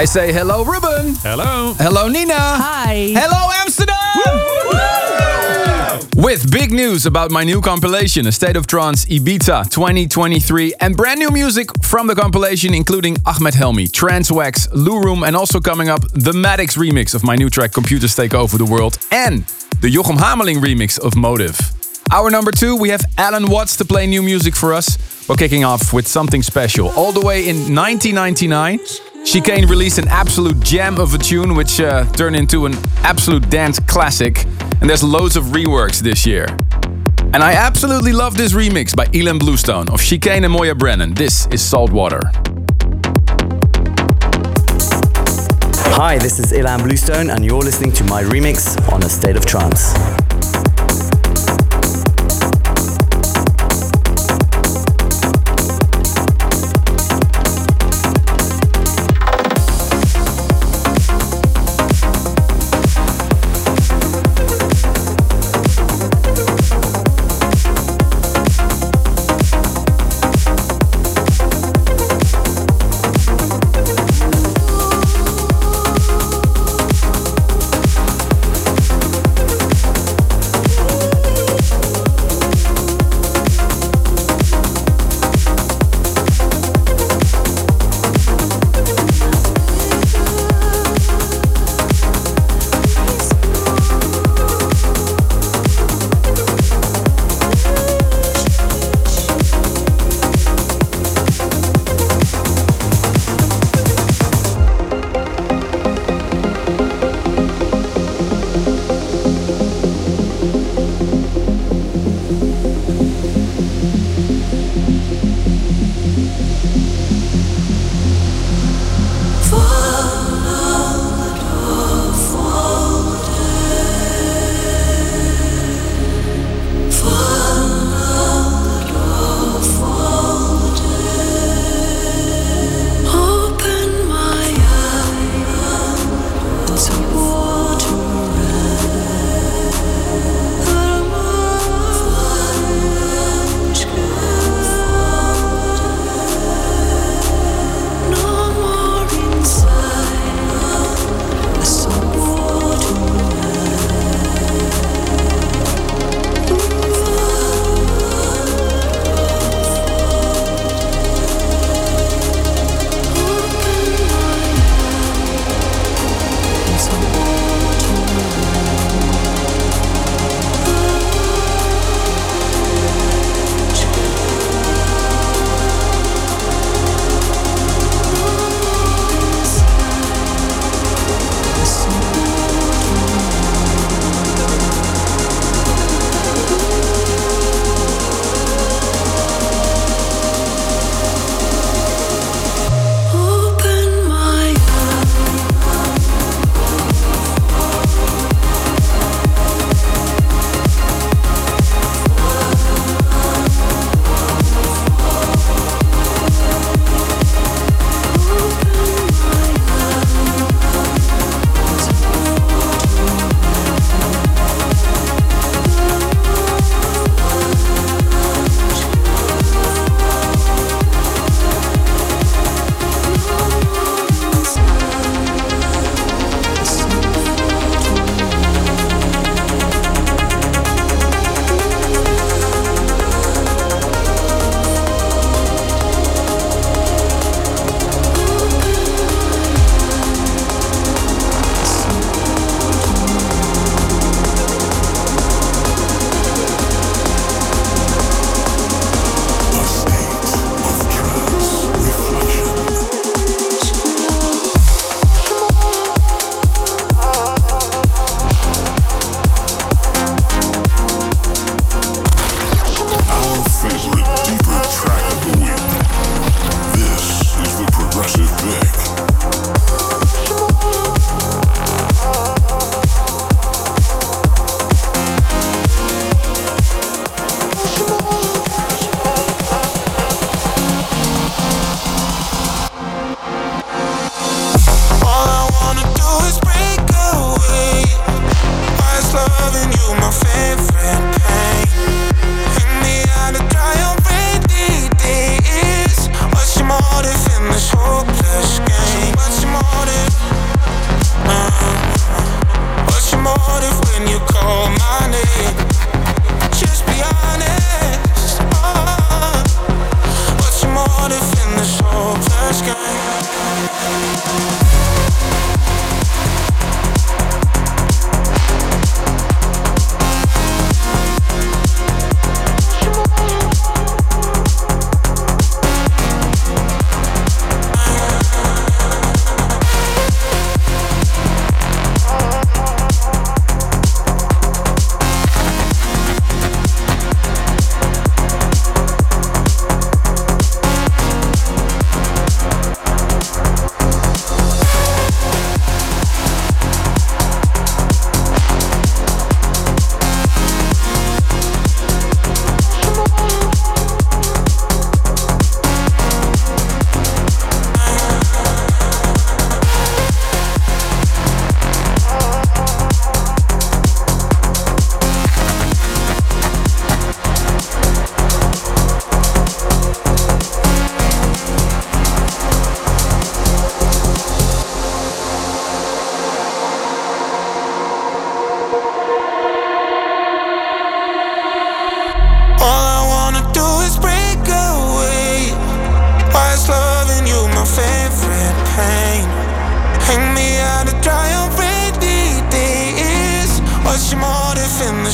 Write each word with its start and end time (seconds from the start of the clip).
I 0.00 0.06
say 0.06 0.32
hello, 0.32 0.64
Ruben. 0.64 1.14
Hello. 1.16 1.74
Hello, 1.76 2.08
Nina. 2.08 2.32
Hi. 2.32 3.12
Hello, 3.12 3.50
Amsterdam. 3.60 3.98
With 6.16 6.50
big 6.50 6.72
news 6.72 7.04
about 7.04 7.30
my 7.30 7.44
new 7.44 7.60
compilation, 7.60 8.26
A 8.26 8.32
State 8.32 8.56
of 8.56 8.66
Trance 8.66 9.04
Ibiza 9.04 9.68
2023, 9.68 10.72
and 10.80 10.96
brand 10.96 11.20
new 11.20 11.28
music 11.28 11.68
from 11.84 12.06
the 12.06 12.14
compilation, 12.14 12.72
including 12.72 13.18
Ahmed 13.26 13.52
Helmy, 13.52 13.88
Transwax, 13.88 14.70
Lurum, 14.70 15.26
and 15.26 15.36
also 15.36 15.60
coming 15.60 15.90
up 15.90 16.00
the 16.12 16.32
Maddix 16.32 16.78
remix 16.78 17.14
of 17.14 17.22
my 17.22 17.36
new 17.36 17.50
track 17.50 17.72
Computers 17.72 18.16
Take 18.16 18.32
Over 18.32 18.56
the 18.56 18.64
World, 18.64 18.98
and 19.12 19.42
the 19.82 19.94
Jochem 19.94 20.16
Hamerling 20.16 20.62
remix 20.62 20.98
of 20.98 21.14
Motive. 21.14 21.60
Hour 22.10 22.30
number 22.30 22.50
two, 22.52 22.74
we 22.74 22.88
have 22.88 23.02
Allen 23.18 23.50
Watts 23.50 23.76
to 23.76 23.84
play 23.84 24.06
new 24.06 24.22
music 24.22 24.56
for 24.56 24.72
us. 24.72 24.96
We're 25.28 25.36
kicking 25.36 25.62
off 25.62 25.92
with 25.92 26.08
something 26.08 26.42
special. 26.42 26.88
All 26.96 27.12
the 27.12 27.20
way 27.20 27.48
in 27.48 27.72
1999, 27.72 28.80
Chicane 29.30 29.66
released 29.66 29.98
an 29.98 30.08
absolute 30.08 30.58
gem 30.58 30.98
of 30.98 31.14
a 31.14 31.18
tune, 31.18 31.54
which 31.54 31.80
uh, 31.80 32.04
turned 32.14 32.34
into 32.34 32.66
an 32.66 32.74
absolute 33.04 33.48
dance 33.48 33.78
classic. 33.78 34.44
And 34.80 34.90
there's 34.90 35.04
loads 35.04 35.36
of 35.36 35.44
reworks 35.54 36.00
this 36.00 36.26
year. 36.26 36.46
And 37.32 37.36
I 37.36 37.52
absolutely 37.52 38.12
love 38.12 38.36
this 38.36 38.52
remix 38.54 38.96
by 38.96 39.06
Ilan 39.06 39.38
Bluestone 39.38 39.88
of 39.90 40.00
Chicane 40.00 40.42
and 40.42 40.52
Moya 40.52 40.74
Brennan. 40.74 41.14
This 41.14 41.46
is 41.52 41.62
Saltwater. 41.62 42.22
Hi, 45.94 46.18
this 46.18 46.40
is 46.40 46.50
Ilan 46.50 46.82
Bluestone, 46.82 47.30
and 47.30 47.44
you're 47.44 47.62
listening 47.62 47.92
to 47.92 48.04
my 48.04 48.24
remix 48.24 48.76
on 48.92 49.04
A 49.04 49.08
State 49.08 49.36
of 49.36 49.46
Trance. 49.46 49.94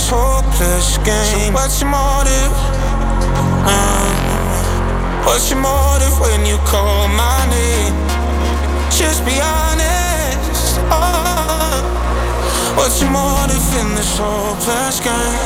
Hopeless 0.09 0.99
game. 0.99 1.51
So 1.51 1.53
what's 1.53 1.81
your 1.81 1.91
motive? 1.91 2.53
Uh, 3.67 5.25
what's 5.27 5.51
your 5.51 5.61
motive 5.61 6.19
when 6.21 6.47
you 6.47 6.57
call 6.65 7.09
my 7.09 7.47
name? 7.51 7.95
Just 8.91 9.25
be 9.25 9.41
honest. 9.41 10.81
Oh, 10.91 11.83
what's 12.77 13.01
your 13.01 13.11
motive 13.11 13.67
in 13.81 13.95
this 13.97 14.19
hopeless 14.19 15.01
game? 15.01 15.37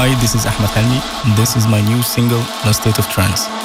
Hi, 0.00 0.14
this 0.20 0.36
is 0.36 0.46
Ahmed 0.46 0.70
Helmy, 0.70 1.02
and 1.26 1.36
this 1.36 1.56
is 1.56 1.66
my 1.66 1.80
new 1.80 2.02
single, 2.02 2.38
No 2.64 2.70
State 2.70 3.00
of 3.00 3.08
Trance. 3.08 3.57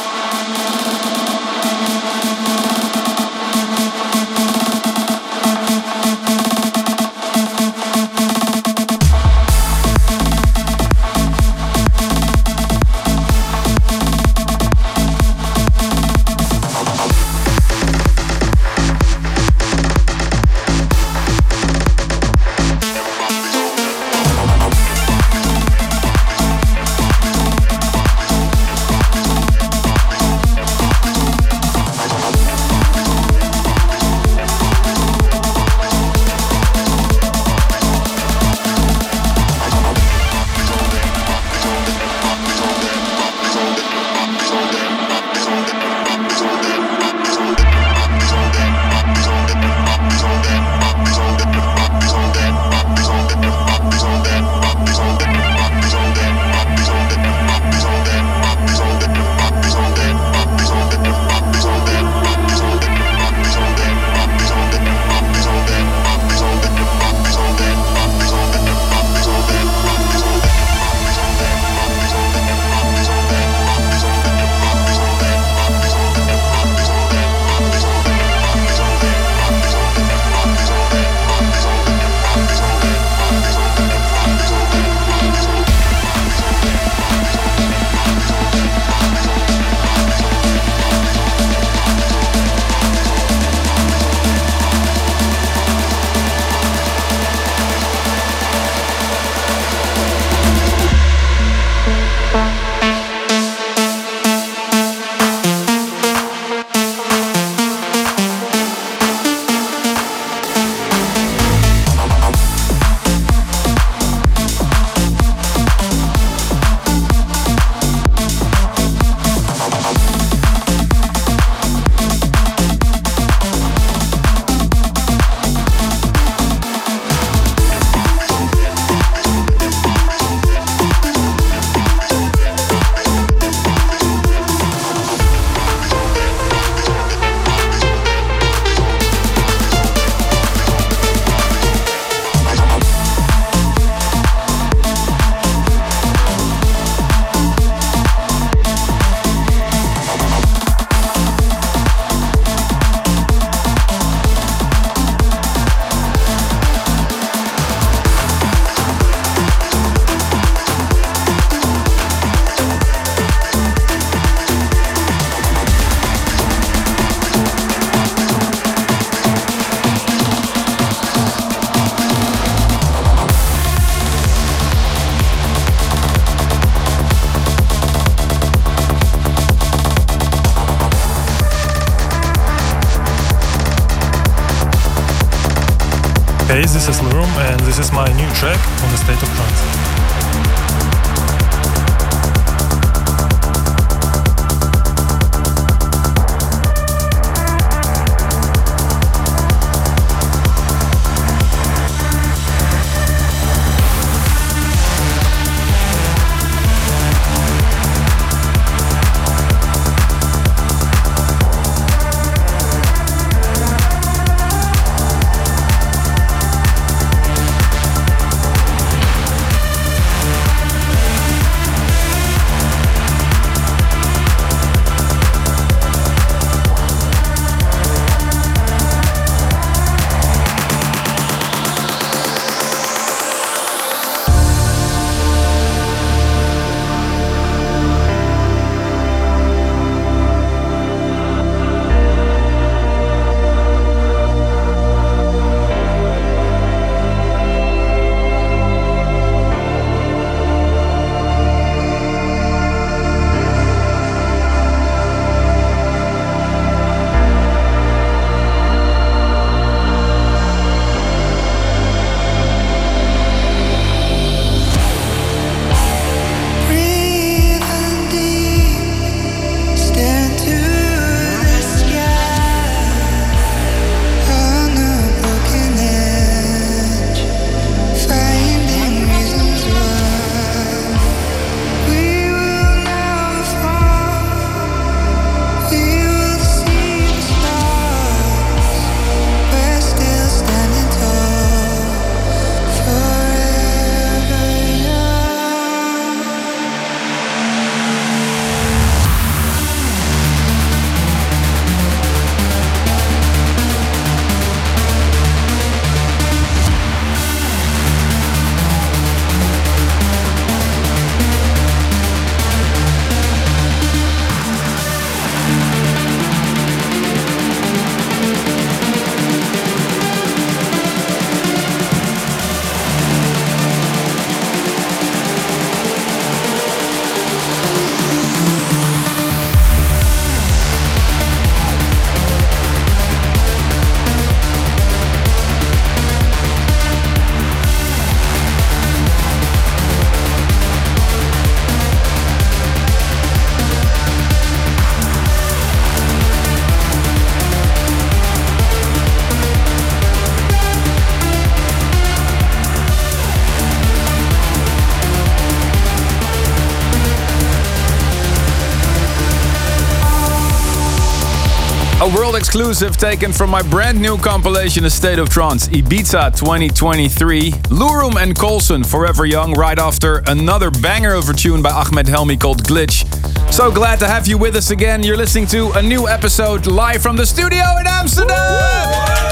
A 362.04 362.16
world 362.18 362.36
exclusive 362.36 362.98
taken 362.98 363.32
from 363.32 363.50
my 363.50 363.62
brand 363.62 363.98
new 363.98 364.18
compilation 364.18 364.84
A 364.84 364.90
State 364.90 365.20
of 365.20 365.30
Trance 365.30 365.70
Ibiza 365.70 366.38
2023. 366.38 367.52
Lurum 367.70 368.22
and 368.22 368.38
Colson 368.38 368.84
Forever 368.84 369.26
Young 369.26 369.54
right 369.54 369.80
after 369.80 370.18
another 370.28 370.70
banger 370.70 371.14
of 371.14 371.30
a 371.30 371.34
tune 371.34 371.62
by 371.62 371.70
Ahmed 371.70 372.10
Helmy 372.10 372.36
called 372.36 372.62
Glitch. 372.66 373.06
So 373.54 373.72
glad 373.72 374.00
to 374.00 374.08
have 374.10 374.28
you 374.28 374.38
with 374.38 374.58
us 374.58 374.70
again. 374.70 375.02
You're 375.02 375.16
listening 375.16 375.48
to 375.48 375.72
a 375.78 375.82
new 375.82 376.10
episode 376.10 376.68
live 376.68 377.02
from 377.02 377.16
the 377.16 377.26
studio 377.26 377.64
in 377.80 377.88
Amsterdam. 377.88 379.24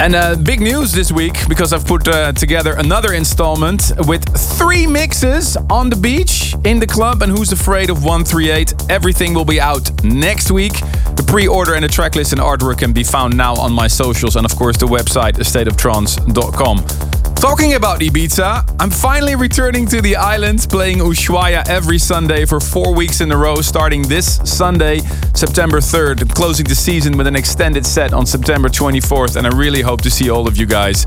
And 0.00 0.14
uh, 0.14 0.34
big 0.34 0.62
news 0.62 0.92
this 0.92 1.12
week 1.12 1.46
because 1.46 1.74
I've 1.74 1.86
put 1.86 2.08
uh, 2.08 2.32
together 2.32 2.72
another 2.78 3.12
installment 3.12 3.92
with 4.06 4.24
three 4.56 4.86
mixes 4.86 5.58
on 5.68 5.90
the 5.90 5.96
beach, 5.96 6.54
in 6.64 6.80
the 6.80 6.86
club, 6.86 7.20
and 7.20 7.30
Who's 7.30 7.52
Afraid 7.52 7.90
of 7.90 8.02
138. 8.02 8.88
Everything 8.88 9.34
will 9.34 9.44
be 9.44 9.60
out 9.60 10.02
next 10.02 10.50
week. 10.50 10.72
The 10.72 11.24
pre 11.26 11.46
order 11.46 11.74
and 11.74 11.84
the 11.84 11.88
tracklist 11.88 12.32
and 12.32 12.40
artwork 12.40 12.78
can 12.78 12.94
be 12.94 13.04
found 13.04 13.36
now 13.36 13.54
on 13.56 13.74
my 13.74 13.88
socials 13.88 14.36
and, 14.36 14.46
of 14.46 14.56
course, 14.56 14.78
the 14.78 14.86
website, 14.86 15.34
astateoftrance.com. 15.34 17.09
Talking 17.40 17.72
about 17.72 18.00
Ibiza, 18.00 18.76
I'm 18.78 18.90
finally 18.90 19.34
returning 19.34 19.86
to 19.86 20.02
the 20.02 20.14
island, 20.14 20.66
playing 20.68 20.98
Ushuaia 20.98 21.66
every 21.70 21.96
Sunday 21.96 22.44
for 22.44 22.60
four 22.60 22.94
weeks 22.94 23.22
in 23.22 23.32
a 23.32 23.36
row, 23.36 23.62
starting 23.62 24.02
this 24.02 24.36
Sunday, 24.44 24.98
September 25.34 25.78
3rd, 25.78 26.20
and 26.20 26.34
closing 26.34 26.66
the 26.66 26.74
season 26.74 27.16
with 27.16 27.26
an 27.26 27.34
extended 27.34 27.86
set 27.86 28.12
on 28.12 28.26
September 28.26 28.68
24th. 28.68 29.36
And 29.36 29.46
I 29.46 29.56
really 29.56 29.80
hope 29.80 30.02
to 30.02 30.10
see 30.10 30.28
all 30.28 30.46
of 30.46 30.58
you 30.58 30.66
guys. 30.66 31.06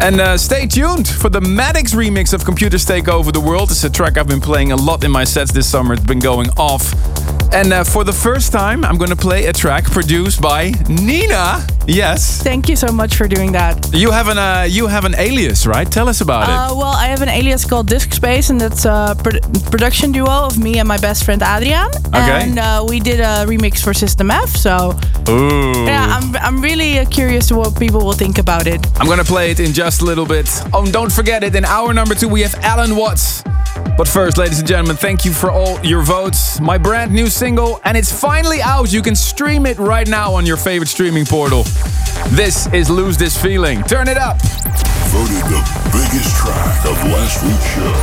And 0.00 0.18
uh, 0.18 0.38
stay 0.38 0.66
tuned 0.66 1.08
for 1.08 1.28
the 1.28 1.40
Maddix 1.40 1.94
remix 1.94 2.32
of 2.32 2.42
Computers 2.42 2.86
Take 2.86 3.08
Over 3.08 3.30
the 3.30 3.40
World. 3.40 3.70
It's 3.70 3.84
a 3.84 3.90
track 3.90 4.16
I've 4.16 4.28
been 4.28 4.40
playing 4.40 4.72
a 4.72 4.76
lot 4.76 5.04
in 5.04 5.10
my 5.10 5.24
sets 5.24 5.52
this 5.52 5.68
summer. 5.70 5.92
It's 5.92 6.04
been 6.04 6.20
going 6.20 6.48
off. 6.56 6.94
And 7.52 7.72
uh, 7.72 7.84
for 7.84 8.04
the 8.04 8.12
first 8.12 8.52
time, 8.52 8.84
I'm 8.84 8.98
going 8.98 9.10
to 9.10 9.16
play 9.16 9.46
a 9.46 9.52
track 9.52 9.84
produced 9.84 10.40
by 10.42 10.72
Nina. 10.88 11.66
Yes. 11.86 12.42
Thank 12.42 12.68
you 12.68 12.76
so 12.76 12.88
much 12.88 13.16
for 13.16 13.28
doing 13.28 13.52
that. 13.52 13.94
You 13.94 14.10
have 14.10 14.28
an 14.28 14.38
uh, 14.38 14.66
you 14.68 14.88
have 14.88 15.04
an 15.04 15.14
alias, 15.14 15.65
right? 15.66 15.90
Tell 15.90 16.08
us 16.08 16.20
about 16.20 16.48
uh, 16.48 16.72
it. 16.72 16.78
Well, 16.78 16.94
I 16.94 17.06
have 17.06 17.22
an 17.22 17.28
alias 17.28 17.64
called 17.64 17.88
Disc 17.88 18.12
Space, 18.12 18.50
and 18.50 18.60
that's 18.60 18.84
a 18.84 19.16
pro 19.22 19.38
production 19.70 20.12
duo 20.12 20.46
of 20.46 20.58
me 20.58 20.78
and 20.78 20.88
my 20.88 20.98
best 20.98 21.24
friend 21.24 21.42
Adrian. 21.42 21.88
Okay. 22.08 22.42
And 22.42 22.58
uh, 22.58 22.84
we 22.88 23.00
did 23.00 23.20
a 23.20 23.44
remix 23.46 23.82
for 23.82 23.92
System 23.94 24.30
F. 24.30 24.50
So 24.50 24.98
Ooh. 25.28 25.84
yeah, 25.84 26.06
I'm 26.16 26.36
I'm 26.36 26.62
really 26.62 26.98
uh, 26.98 27.04
curious 27.06 27.48
to 27.48 27.56
what 27.56 27.78
people 27.78 28.00
will 28.00 28.18
think 28.24 28.38
about 28.38 28.66
it. 28.66 28.80
I'm 29.00 29.06
gonna 29.06 29.24
play 29.24 29.50
it 29.50 29.60
in 29.60 29.72
just 29.72 30.02
a 30.02 30.04
little 30.04 30.26
bit. 30.26 30.48
Oh, 30.72 30.84
and 30.84 30.92
don't 30.92 31.12
forget 31.12 31.42
it. 31.42 31.54
In 31.54 31.64
hour 31.64 31.92
number 31.92 32.14
two, 32.14 32.28
we 32.28 32.42
have 32.42 32.54
Allen 32.56 32.96
Watts. 32.96 33.42
But 33.96 34.08
first, 34.08 34.36
ladies 34.36 34.58
and 34.58 34.68
gentlemen, 34.68 34.96
thank 34.96 35.24
you 35.24 35.32
for 35.32 35.50
all 35.50 35.82
your 35.84 36.02
votes. 36.02 36.60
My 36.60 36.76
brand 36.76 37.12
new 37.12 37.28
single, 37.28 37.80
and 37.84 37.96
it's 37.96 38.12
finally 38.12 38.60
out. 38.60 38.92
You 38.92 39.00
can 39.02 39.16
stream 39.16 39.64
it 39.64 39.78
right 39.78 40.06
now 40.06 40.34
on 40.34 40.44
your 40.44 40.58
favorite 40.58 40.88
streaming 40.88 41.24
portal. 41.24 41.62
This 42.30 42.66
is 42.72 42.90
Lose 42.90 43.16
This 43.16 43.40
Feeling. 43.40 43.82
Turn 43.84 44.08
it 44.08 44.18
up. 44.18 44.40
Voted 45.12 45.44
the 45.44 45.55
biggest 45.92 46.36
track 46.36 46.84
of 46.84 46.96
last 47.12 47.42
week's 47.42 47.66
show. 47.74 47.94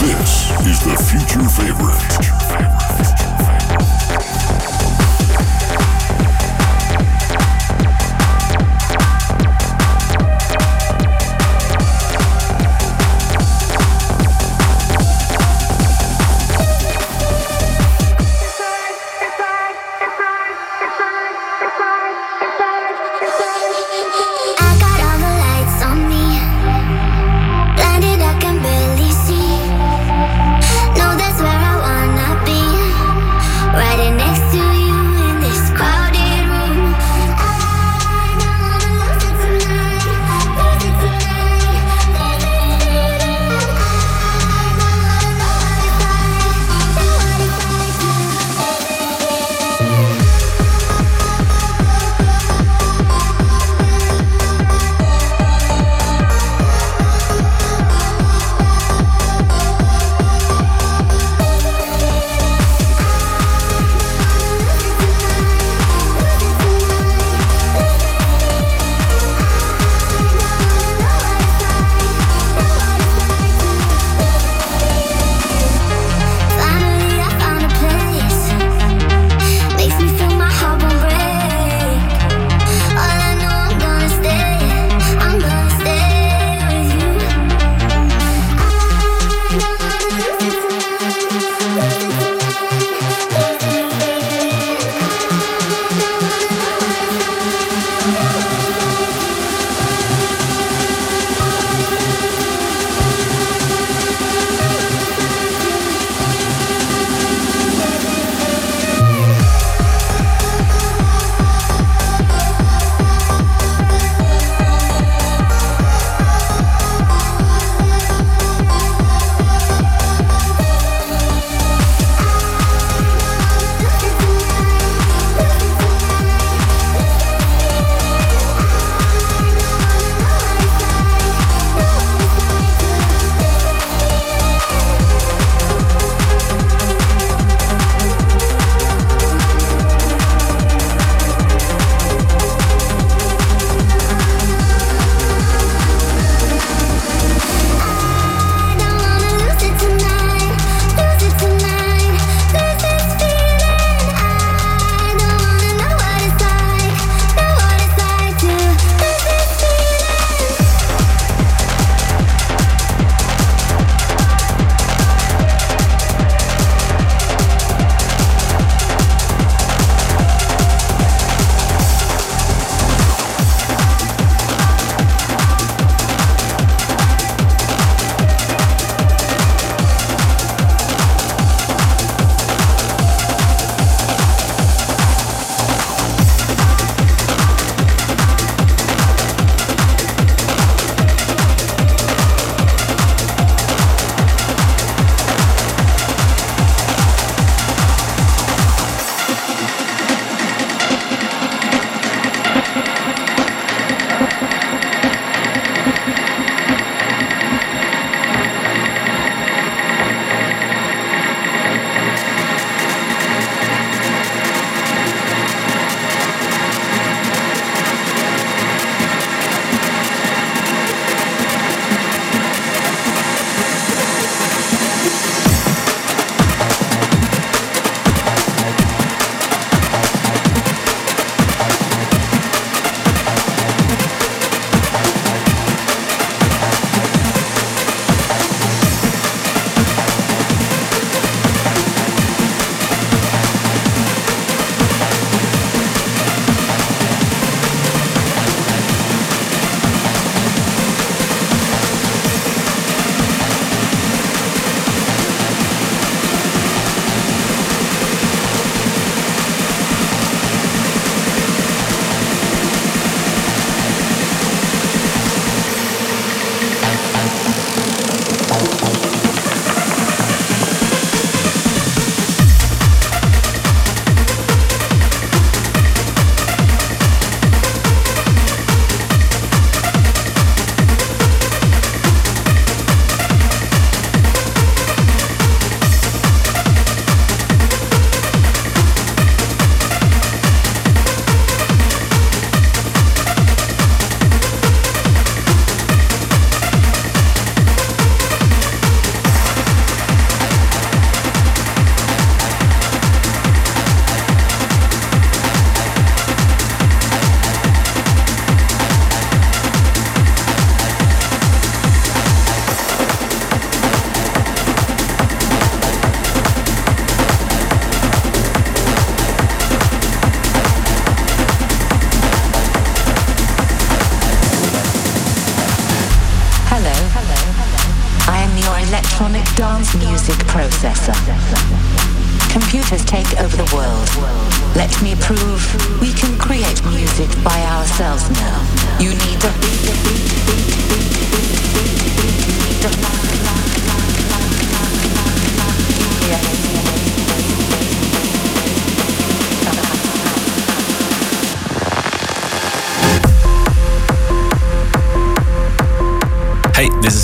This 0.00 0.50
is 0.66 0.80
the 0.80 0.96
future 0.96 1.48
favorite. 1.48 3.19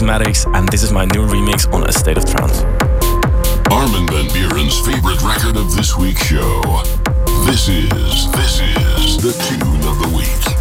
Maddix, 0.06 0.46
and 0.54 0.68
this 0.68 0.84
is 0.84 0.92
my 0.92 1.04
new 1.04 1.26
remix 1.26 1.66
on 1.74 1.82
A 1.88 1.92
State 1.92 2.16
of 2.16 2.24
Trance. 2.24 2.60
Armin 3.72 4.06
van 4.06 4.26
Buuren's 4.30 4.78
favorite 4.86 5.20
record 5.22 5.56
of 5.56 5.74
this 5.74 5.96
week's 5.96 6.22
show. 6.22 6.62
This 7.44 7.68
is, 7.68 8.30
this 8.30 8.60
is 8.60 9.16
the 9.16 9.32
tune 9.48 9.82
of 9.84 9.98
the 9.98 10.16
week. 10.16 10.55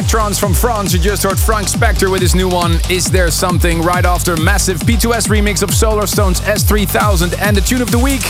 Trance 0.00 0.38
from 0.38 0.54
France. 0.54 0.94
You 0.94 0.98
just 0.98 1.22
heard 1.22 1.38
Frank 1.38 1.68
Spector 1.68 2.10
with 2.10 2.22
his 2.22 2.34
new 2.34 2.48
one, 2.48 2.80
Is 2.88 3.10
There 3.10 3.30
Something? 3.30 3.82
Right 3.82 4.06
after 4.06 4.36
massive 4.38 4.78
P2S 4.78 5.28
remix 5.28 5.62
of 5.62 5.68
Solarstone's 5.68 6.40
S3000 6.40 7.38
and 7.38 7.54
the 7.54 7.60
tune 7.60 7.82
of 7.82 7.90
the 7.90 7.98
week. 7.98 8.22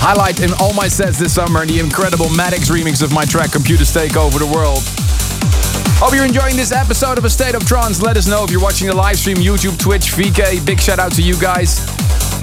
Highlight 0.00 0.40
in 0.40 0.50
all 0.58 0.72
my 0.72 0.88
sets 0.88 1.18
this 1.18 1.34
summer, 1.34 1.66
the 1.66 1.78
incredible 1.78 2.26
Maddix 2.26 2.70
remix 2.70 3.02
of 3.02 3.12
my 3.12 3.26
track 3.26 3.52
Computers 3.52 3.92
Take 3.92 4.16
Over 4.16 4.38
the 4.38 4.46
World. 4.46 4.80
Hope 6.00 6.14
you're 6.14 6.24
enjoying 6.24 6.56
this 6.56 6.72
episode 6.72 7.18
of 7.18 7.24
A 7.26 7.30
State 7.30 7.54
of 7.54 7.66
Trance. 7.66 8.00
Let 8.00 8.16
us 8.16 8.26
know 8.26 8.42
if 8.42 8.50
you're 8.50 8.62
watching 8.62 8.88
the 8.88 8.96
live 8.96 9.18
stream, 9.18 9.36
YouTube, 9.36 9.78
Twitch, 9.78 10.12
VK. 10.16 10.64
Big 10.64 10.80
shout 10.80 10.98
out 10.98 11.12
to 11.12 11.22
you 11.22 11.38
guys. 11.38 11.84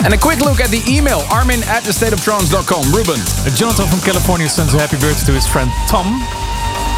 And 0.06 0.14
a 0.14 0.18
quick 0.18 0.40
look 0.40 0.60
at 0.60 0.70
the 0.70 0.84
email, 0.88 1.26
armin 1.32 1.64
at 1.64 1.82
thestateoftrance.com. 1.82 2.94
Ruben. 2.94 3.18
Jonathan 3.58 3.88
from 3.88 4.02
California 4.06 4.48
sends 4.48 4.76
a 4.76 4.80
happy 4.80 5.00
birthday 5.00 5.26
to 5.26 5.34
his 5.34 5.48
friend 5.48 5.72
Tom. 5.88 6.45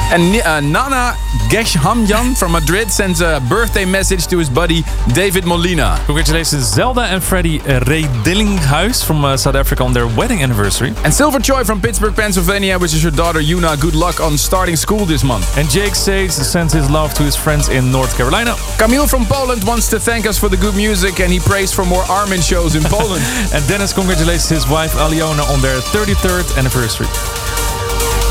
And 0.10 0.41
uh, 0.41 0.60
Nana 0.62 1.16
Geshamjan 1.49 2.38
from 2.38 2.53
Madrid 2.53 2.89
sends 2.89 3.22
a 3.22 3.41
birthday 3.49 3.86
message 3.86 4.28
to 4.28 4.38
his 4.38 4.49
buddy 4.49 4.84
David 5.14 5.45
Molina. 5.45 6.01
Congratulations 6.05 6.64
Zelda 6.64 7.01
and 7.01 7.22
Freddie 7.24 7.60
Redillinghuis 7.60 9.05
from 9.05 9.26
uh, 9.26 9.36
South 9.38 9.55
Africa 9.55 9.84
on 9.84 9.93
their 9.93 10.08
wedding 10.08 10.41
anniversary. 10.43 10.93
And 11.03 11.14
Silver 11.14 11.39
Choi 11.39 11.64
from 11.64 11.82
Pittsburgh, 11.82 12.16
Pennsylvania, 12.16 12.78
wishes 12.80 12.97
is 12.97 13.03
your 13.03 13.12
daughter 13.12 13.39
Yuna. 13.39 13.80
Good 13.82 13.95
luck 13.95 14.22
on 14.22 14.38
starting 14.38 14.76
school 14.76 15.05
this 15.05 15.24
month. 15.24 15.58
And 15.58 15.70
Jake 15.70 15.93
Sage 15.93 16.32
sends 16.32 16.74
his 16.74 16.89
love 16.89 17.14
to 17.16 17.24
his 17.24 17.36
friends 17.36 17.70
in 17.70 17.91
North 17.91 18.16
Carolina. 18.16 18.55
Camille 18.78 19.08
from 19.08 19.26
Poland 19.26 19.64
wants 19.66 19.89
to 19.89 19.99
thank 19.99 20.26
us 20.26 20.39
for 20.39 20.47
the 20.49 20.58
good 20.58 20.76
music 20.76 21.20
and 21.20 21.32
he 21.32 21.39
prays 21.39 21.74
for 21.74 21.86
more 21.86 22.03
Armin 22.03 22.41
shows 22.41 22.76
in 22.76 22.84
Poland. 22.86 23.24
and 23.53 23.68
Dennis 23.68 23.91
congratulates 23.93 24.47
his 24.47 24.68
wife 24.70 24.93
Aliona 24.93 25.43
on 25.53 25.62
their 25.62 25.80
33rd 25.80 26.58
anniversary. 26.58 27.08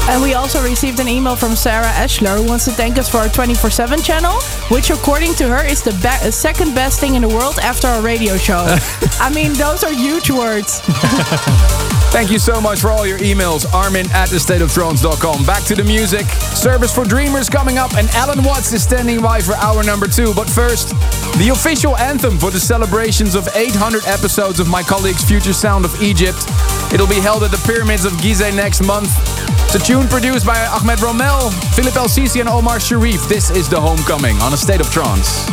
And 0.09 0.22
we 0.22 0.34
also 0.34 0.62
received 0.62 1.00
an 1.00 1.09
email 1.09 1.34
from 1.34 1.57
Sarah 1.57 1.86
Eschler 1.86 2.36
who 2.36 2.46
wants 2.46 2.64
to 2.66 2.70
thank 2.70 2.96
us 2.96 3.09
for 3.09 3.18
our 3.18 3.28
24 3.28 3.70
7 3.70 4.00
channel, 4.02 4.40
which, 4.70 4.90
according 4.90 5.34
to 5.34 5.48
her, 5.48 5.64
is 5.64 5.82
the 5.82 5.90
be- 6.02 6.26
uh, 6.26 6.30
second 6.30 6.74
best 6.74 7.00
thing 7.00 7.16
in 7.16 7.22
the 7.22 7.28
world 7.28 7.59
after 7.59 7.88
our 7.88 8.00
radio 8.00 8.36
show. 8.36 8.64
I 9.20 9.32
mean, 9.34 9.52
those 9.54 9.82
are 9.82 9.92
huge 9.92 10.30
words. 10.30 10.80
Thank 12.16 12.30
you 12.30 12.38
so 12.38 12.61
much 12.61 12.80
for 12.80 12.88
all 12.88 13.04
your 13.04 13.18
emails. 13.18 13.70
Armin 13.74 14.07
at 14.12 14.28
thestateoftrance.com. 14.28 15.44
Back 15.44 15.64
to 15.64 15.74
the 15.74 15.82
music. 15.82 16.24
Service 16.54 16.94
for 16.94 17.04
Dreamers 17.04 17.50
coming 17.50 17.76
up, 17.76 17.94
and 17.94 18.09
Allen 18.11 18.42
Watts 18.44 18.72
is 18.72 18.82
standing 18.82 19.20
by 19.20 19.40
for 19.40 19.54
hour 19.57 19.82
number 19.82 20.07
two. 20.07 20.32
But 20.34 20.48
first, 20.48 20.90
the 21.36 21.50
official 21.52 21.96
anthem 21.96 22.38
for 22.38 22.50
the 22.52 22.61
celebrations 22.61 23.34
of 23.34 23.48
800 23.54 24.07
episodes 24.07 24.61
of 24.61 24.68
my 24.68 24.82
colleague's 24.82 25.24
Future 25.24 25.52
Sound 25.52 25.84
of 25.84 26.00
Egypt. 26.00 26.38
It'll 26.94 27.09
be 27.09 27.20
held 27.20 27.42
at 27.42 27.50
the 27.50 27.62
Pyramids 27.66 28.04
of 28.04 28.12
Gizeh 28.12 28.54
next 28.54 28.80
month. 28.82 29.11
It's 29.67 29.75
a 29.75 29.79
tune 29.81 30.07
produced 30.07 30.47
by 30.47 30.64
Ahmed 30.67 31.01
Romel, 31.01 31.53
Philippe 31.75 31.97
El 31.97 32.07
Sisi, 32.07 32.39
and 32.39 32.49
Omar 32.49 32.79
Sherif. 32.79 33.29
This 33.29 33.51
is 33.51 33.69
The 33.69 33.81
Homecoming 33.81 34.41
on 34.41 34.55
A 34.55 34.57
State 34.57 34.81
of 34.81 34.89
Trance. 34.93 35.45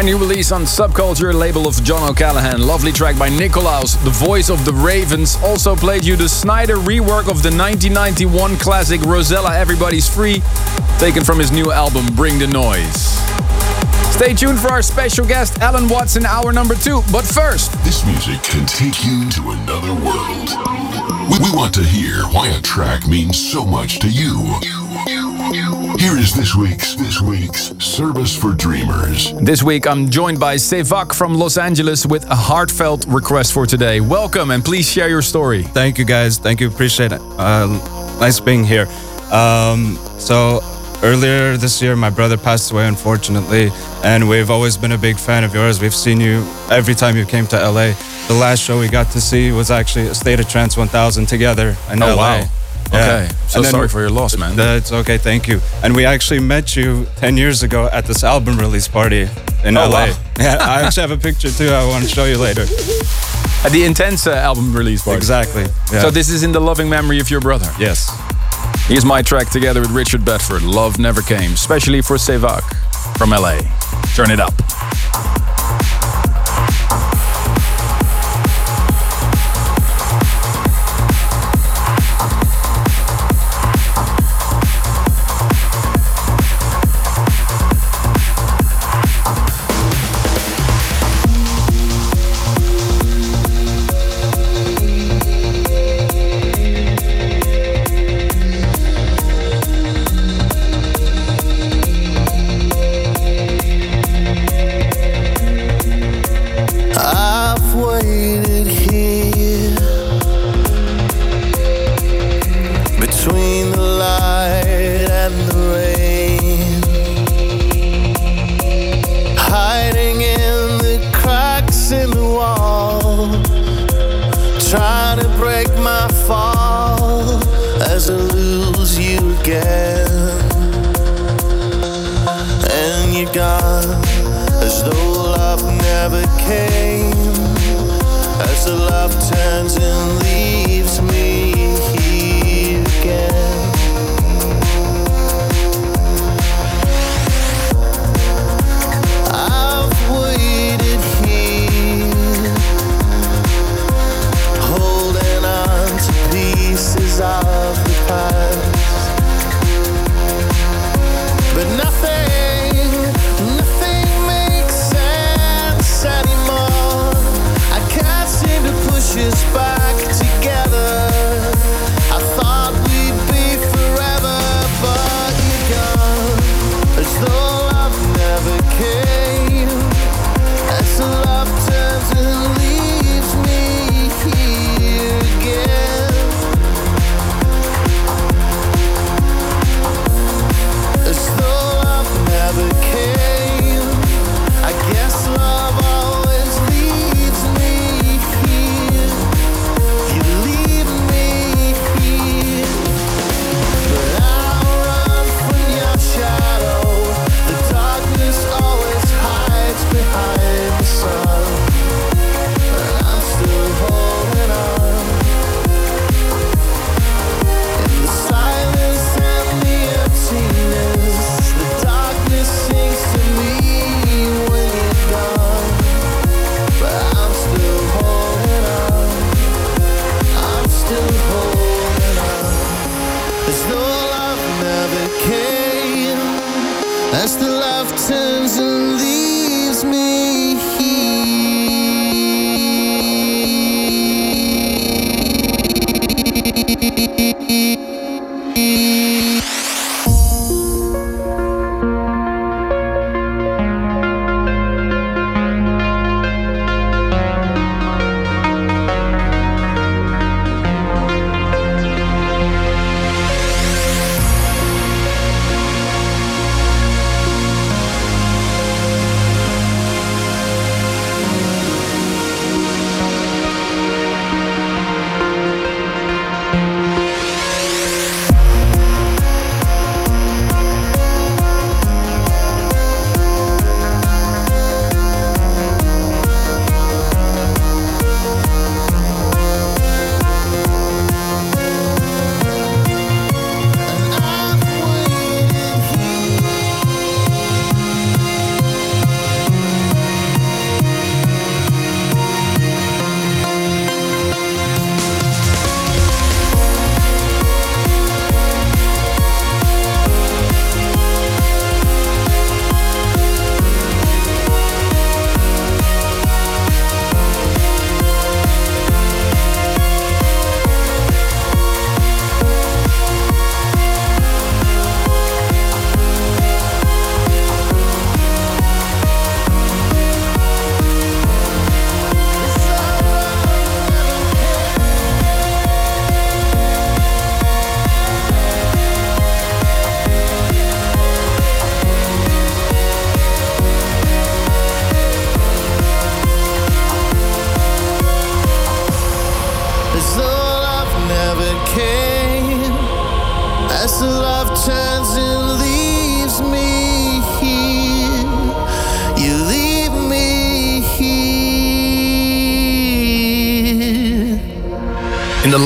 Brand 0.00 0.18
new 0.18 0.26
release 0.26 0.50
on 0.50 0.62
Subculture, 0.62 1.34
label 1.34 1.68
of 1.68 1.84
John 1.84 2.08
O'Callaghan. 2.08 2.66
Lovely 2.66 2.90
track 2.90 3.18
by 3.18 3.28
Nikolaus, 3.28 4.02
the 4.02 4.08
voice 4.08 4.48
of 4.48 4.64
the 4.64 4.72
Ravens. 4.72 5.36
Also 5.44 5.76
played 5.76 6.06
you 6.06 6.16
the 6.16 6.24
Sneijder 6.24 6.82
rework 6.82 7.28
of 7.28 7.42
the 7.42 7.52
1991 7.52 8.56
classic 8.56 9.02
Rozalla 9.02 9.50
Everybody's 9.50 10.08
Free, 10.08 10.42
taken 10.98 11.22
from 11.22 11.38
his 11.38 11.52
new 11.52 11.70
album 11.70 12.06
Bring 12.16 12.38
the 12.38 12.46
Noise. 12.46 13.18
Stay 14.14 14.32
tuned 14.32 14.58
for 14.58 14.70
our 14.70 14.80
special 14.80 15.26
guest, 15.26 15.58
Allen 15.58 15.86
Watson, 15.86 16.24
hour 16.24 16.50
number 16.50 16.76
two. 16.76 17.02
But 17.12 17.26
first, 17.26 17.70
this 17.84 18.02
music 18.06 18.42
can 18.42 18.64
take 18.64 19.04
you 19.04 19.28
to 19.28 19.50
another 19.50 19.92
world. 19.92 20.48
We, 21.28 21.44
we 21.44 21.54
want 21.54 21.74
to 21.74 21.84
hear 21.84 22.22
why 22.32 22.48
a 22.48 22.62
track 22.62 23.06
means 23.06 23.36
so 23.52 23.66
much 23.66 23.98
to 23.98 24.08
you. 24.08 24.89
Here 26.00 26.16
is 26.16 26.32
this 26.32 26.54
week's 26.54 26.94
this 26.94 27.20
week's 27.20 27.76
service 27.76 28.34
for 28.34 28.54
dreamers. 28.54 29.34
This 29.34 29.62
week 29.62 29.86
I'm 29.86 30.08
joined 30.08 30.40
by 30.40 30.54
Sevak 30.54 31.14
from 31.14 31.34
Los 31.34 31.58
Angeles 31.58 32.06
with 32.06 32.24
a 32.30 32.34
heartfelt 32.34 33.04
request 33.06 33.52
for 33.52 33.66
today. 33.66 34.00
Welcome 34.00 34.50
and 34.50 34.64
please 34.64 34.90
share 34.90 35.10
your 35.10 35.20
story. 35.20 35.62
Thank 35.62 35.98
you 35.98 36.06
guys. 36.06 36.38
Thank 36.38 36.62
you. 36.62 36.68
Appreciate 36.68 37.12
it. 37.12 37.20
Uh, 37.20 37.66
nice 38.18 38.40
being 38.40 38.64
here. 38.64 38.86
Um, 39.30 39.98
so 40.18 40.60
earlier 41.02 41.58
this 41.58 41.82
year 41.82 41.94
my 41.96 42.08
brother 42.08 42.38
passed 42.38 42.72
away 42.72 42.88
unfortunately 42.88 43.68
and 44.02 44.26
we've 44.26 44.50
always 44.50 44.78
been 44.78 44.92
a 44.92 44.98
big 44.98 45.18
fan 45.18 45.44
of 45.44 45.52
yours. 45.52 45.82
We've 45.82 45.94
seen 45.94 46.18
you 46.18 46.46
every 46.70 46.94
time 46.94 47.14
you 47.14 47.26
came 47.26 47.46
to 47.48 47.56
LA. 47.56 47.92
The 48.26 48.38
last 48.40 48.62
show 48.62 48.80
we 48.80 48.88
got 48.88 49.10
to 49.10 49.20
see 49.20 49.52
was 49.52 49.70
actually 49.70 50.06
a 50.06 50.14
State 50.14 50.40
of 50.40 50.48
Trance 50.48 50.78
1000 50.78 51.26
together 51.26 51.76
in 51.92 52.02
oh, 52.02 52.06
LA. 52.06 52.16
Wow. 52.16 52.48
Okay. 52.90 53.28
So 53.48 53.62
sorry 53.62 53.88
for 53.88 54.00
your 54.00 54.10
loss, 54.10 54.36
man. 54.36 54.56
That's 54.56 54.92
okay. 54.92 55.18
Thank 55.18 55.46
you. 55.48 55.60
And 55.82 55.94
we 55.94 56.04
actually 56.04 56.40
met 56.40 56.76
you 56.76 57.06
10 57.16 57.36
years 57.36 57.62
ago 57.62 57.88
at 57.92 58.04
this 58.04 58.24
album 58.24 58.58
release 58.58 58.88
party 58.88 59.28
in 59.64 59.76
oh, 59.76 59.88
LA. 59.88 60.06
Wow. 60.06 60.16
Yeah, 60.40 60.56
I 60.58 60.80
actually 60.80 61.02
have 61.02 61.10
a 61.10 61.18
picture 61.18 61.50
too. 61.50 61.68
I 61.68 61.86
want 61.86 62.02
to 62.02 62.08
show 62.08 62.24
you 62.24 62.38
later. 62.38 62.62
At 63.62 63.72
the 63.72 63.84
Intense 63.84 64.26
uh, 64.26 64.32
album 64.32 64.74
release 64.74 65.04
party. 65.04 65.18
Exactly. 65.18 65.64
Yeah. 65.92 66.00
So 66.00 66.10
this 66.10 66.30
is 66.30 66.42
in 66.42 66.52
the 66.52 66.60
loving 66.60 66.88
memory 66.88 67.20
of 67.20 67.30
your 67.30 67.40
brother. 67.42 67.70
Yes. 67.78 68.08
Here's 68.86 69.04
my 69.04 69.20
track 69.20 69.50
together 69.50 69.82
with 69.82 69.90
Richard 69.90 70.24
Bedford. 70.24 70.62
Love 70.62 70.98
Never 70.98 71.20
Came, 71.20 71.52
especially 71.52 72.00
for 72.00 72.16
Sevak 72.16 72.62
from 73.18 73.30
LA. 73.30 73.60
Turn 74.14 74.30
it 74.30 74.40
up. 74.40 74.54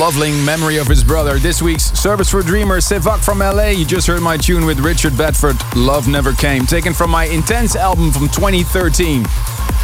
Loving 0.05 0.45
memory 0.45 0.77
of 0.77 0.87
his 0.87 1.03
brother, 1.03 1.39
this 1.39 1.63
week's 1.63 1.85
Service 1.99 2.29
for 2.29 2.43
Dreamers, 2.43 2.85
Sevak 2.85 3.25
from 3.25 3.39
LA. 3.39 3.69
You 3.69 3.87
just 3.87 4.07
heard 4.07 4.21
my 4.21 4.37
tune 4.37 4.67
with 4.67 4.79
Richard 4.79 5.17
Bedford, 5.17 5.57
Love 5.75 6.09
Never 6.09 6.35
Came, 6.35 6.67
taken 6.67 6.93
from 6.93 7.11
my 7.11 7.25
Intense 7.25 7.75
album 7.75 8.13
from 8.13 8.29
2013. 8.29 9.25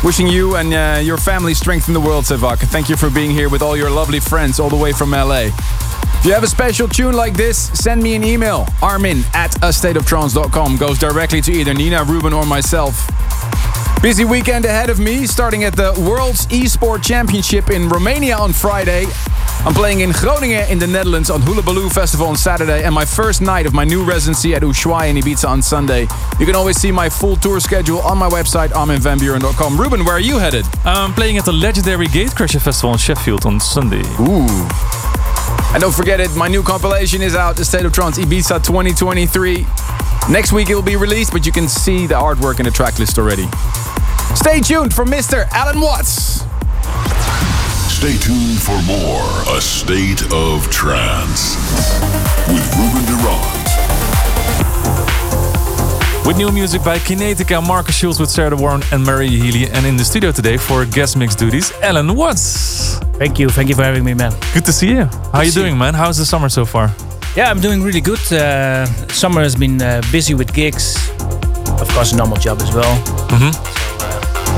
Wishing 0.05 0.27
you 0.27 0.57
and 0.57 0.75
uh, 0.75 1.01
your 1.03 1.16
family 1.16 1.55
strength 1.55 1.89
in 1.89 1.95
the 1.95 2.01
world, 2.01 2.27
Sevak. 2.27 2.59
Thank 2.59 2.91
you 2.91 2.97
for 2.97 3.09
being 3.09 3.31
here 3.31 3.49
with 3.49 3.62
all 3.62 3.79
your 3.79 3.89
lovely 3.89 4.21
friends 4.21 4.61
all 4.61 4.68
the 4.68 4.77
way 4.77 4.93
from 4.93 5.12
LA. 5.12 5.49
If 5.49 6.27
you 6.27 6.35
have 6.35 6.43
a 6.43 6.49
special 6.49 6.87
tune 6.87 7.14
like 7.14 7.33
this, 7.33 7.57
send 7.73 8.03
me 8.03 8.14
an 8.14 8.23
email. 8.23 8.66
Armin 8.83 9.23
at 9.33 9.53
astateoftrance.com 9.62 10.77
goes 10.77 10.99
directly 10.99 11.41
to 11.41 11.51
either 11.51 11.73
Nina, 11.73 12.05
Ruben, 12.05 12.35
or 12.35 12.45
myself. 12.45 13.09
Busy 14.03 14.27
weekend 14.27 14.66
ahead 14.66 14.91
of 14.91 14.99
me, 14.99 15.27
starting 15.27 15.64
at 15.64 15.77
the 15.77 15.95
World's 16.07 16.47
Esport 16.49 17.03
Championship 17.03 17.71
in 17.71 17.89
Romania 17.89 18.37
on 18.37 18.53
Friday. 18.53 19.07
I'm 19.67 19.75
playing 19.75 20.01
in 20.01 20.13
Groningen 20.13 20.71
in 20.71 20.79
the 20.79 20.87
Netherlands 20.87 21.29
on 21.29 21.43
Hula 21.43 21.63
Baloo 21.63 21.91
Festival 21.91 22.27
on 22.27 22.37
Saturday 22.37 22.83
and 22.83 22.95
my 22.95 23.05
first 23.05 23.43
night 23.43 23.67
of 23.67 23.75
my 23.75 23.85
new 23.85 24.03
residency 24.03 24.55
at 24.55 24.63
Ushuaia 24.63 25.11
in 25.11 25.17
Ibiza 25.17 25.47
on 25.47 25.61
Sunday. 25.61 26.07
You 26.39 26.47
can 26.47 26.55
always 26.55 26.81
see 26.81 26.91
my 26.91 27.11
full 27.11 27.37
tour 27.37 27.61
schedule 27.61 27.99
on 27.99 28.17
my 28.17 28.29
website, 28.29 28.69
arminvanburen.com. 28.69 29.79
Ruben, 29.79 30.03
where 30.07 30.15
are 30.15 30.21
you 30.21 30.39
headed? 30.39 30.65
I'm 30.87 31.13
playing 31.13 31.37
at 31.37 31.45
the 31.45 31.53
legendary 31.53 32.07
Gatecrasher 32.07 32.61
Festival 32.63 32.93
in 32.93 32.99
Sheffield 32.99 33.45
on 33.45 33.61
Sunday. 33.61 34.03
Ooh. 34.19 34.47
And 35.73 35.81
don't 35.81 35.95
forget 35.95 36.21
it, 36.21 36.35
my 36.35 36.49
new 36.49 36.63
compilation 36.63 37.21
is 37.21 37.35
out, 37.35 37.57
The 37.57 37.65
State 37.67 37.85
of 37.85 37.93
Trance 37.93 38.19
Ibiza 38.19 38.65
2023. 38.65 39.67
Next 40.31 40.53
week 40.53 40.71
it 40.71 40.75
will 40.75 40.83
be 40.83 40.97
released, 40.97 41.33
but 41.33 41.45
you 41.45 41.53
can 41.53 41.69
see 41.69 42.07
the 42.07 42.15
artwork 42.15 42.61
in 42.61 42.65
the 42.65 42.71
tracklist 42.71 43.19
already. 43.19 43.47
Stay 44.35 44.61
tuned 44.61 44.95
for 44.95 45.05
Mr. 45.05 45.47
Allen 45.51 45.83
Watts. 45.83 46.39
Stay 48.01 48.16
tuned 48.16 48.62
for 48.62 48.80
more 48.84 49.28
A 49.55 49.61
State 49.61 50.22
of 50.32 50.66
Trance 50.70 51.55
with 52.48 52.64
Ruben 52.78 53.05
de 53.05 53.12
Ronde. 53.22 53.66
With 56.26 56.38
new 56.38 56.51
music 56.51 56.82
by 56.82 56.98
Kinetica, 56.98 57.61
Marcus 57.62 57.94
Schulz 57.94 58.18
with 58.18 58.30
Sarah 58.30 58.57
Warren 58.57 58.80
and 58.90 59.05
Mary 59.05 59.28
Healy. 59.28 59.68
And 59.70 59.84
in 59.84 59.98
the 59.98 60.05
studio 60.05 60.32
today 60.32 60.57
for 60.57 60.86
guest 60.86 61.18
mix 61.18 61.34
duties, 61.34 61.72
Allen 61.82 62.16
Watts. 62.16 62.96
Thank 63.18 63.38
you. 63.38 63.51
Thank 63.51 63.68
you 63.68 63.74
for 63.74 63.82
having 63.82 64.03
me, 64.03 64.14
man. 64.14 64.32
Good 64.55 64.64
to 64.64 64.72
see 64.72 64.92
you. 64.92 65.05
How 65.05 65.40
are 65.40 65.44
you 65.44 65.53
doing, 65.53 65.76
man? 65.76 65.92
How's 65.92 66.16
the 66.16 66.24
summer 66.24 66.48
so 66.48 66.64
far? 66.64 66.90
Yeah, 67.36 67.51
I'm 67.51 67.61
doing 67.61 67.82
really 67.82 68.01
good. 68.01 68.32
Uh, 68.32 68.86
summer 69.09 69.42
has 69.42 69.55
been 69.55 69.82
uh, 69.82 70.01
busy 70.11 70.32
with 70.32 70.55
gigs. 70.55 70.96
Of 71.78 71.88
course, 71.90 72.14
a 72.14 72.16
normal 72.16 72.38
job 72.38 72.62
as 72.62 72.72
well. 72.74 72.96
Mm-hmm. 73.28 73.70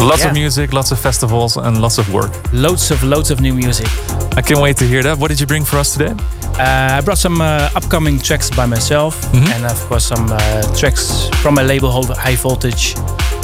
Lots 0.03 0.23
yeah. 0.23 0.29
of 0.29 0.35
music, 0.35 0.73
lots 0.73 0.91
of 0.91 0.99
festivals, 0.99 1.57
and 1.57 1.81
lots 1.81 1.99
of 1.99 2.13
work. 2.13 2.33
Loads 2.53 2.91
of 2.91 3.03
loads 3.05 3.31
of 3.31 3.41
new 3.41 3.55
music. 3.55 3.87
I 4.37 4.43
can't 4.43 4.61
wait 4.61 4.77
to 4.79 4.85
hear 4.85 5.03
that. 5.05 5.17
What 5.19 5.29
did 5.29 5.39
you 5.41 5.47
bring 5.47 5.65
for 5.65 5.79
us 5.79 5.93
today? 5.97 6.13
Uh, 6.59 6.99
I 6.99 7.01
brought 7.03 7.19
some 7.19 7.41
uh, 7.41 7.71
upcoming 7.77 8.19
tracks 8.19 8.51
by 8.51 8.67
myself, 8.67 9.15
Mhm. 9.33 9.49
and 9.55 9.65
of 9.65 9.79
course 9.89 10.05
some 10.05 10.27
uh, 10.31 10.39
tracks 10.77 11.29
from 11.43 11.55
my 11.55 11.63
label 11.63 11.91
High 12.15 12.37
Voltage 12.37 12.95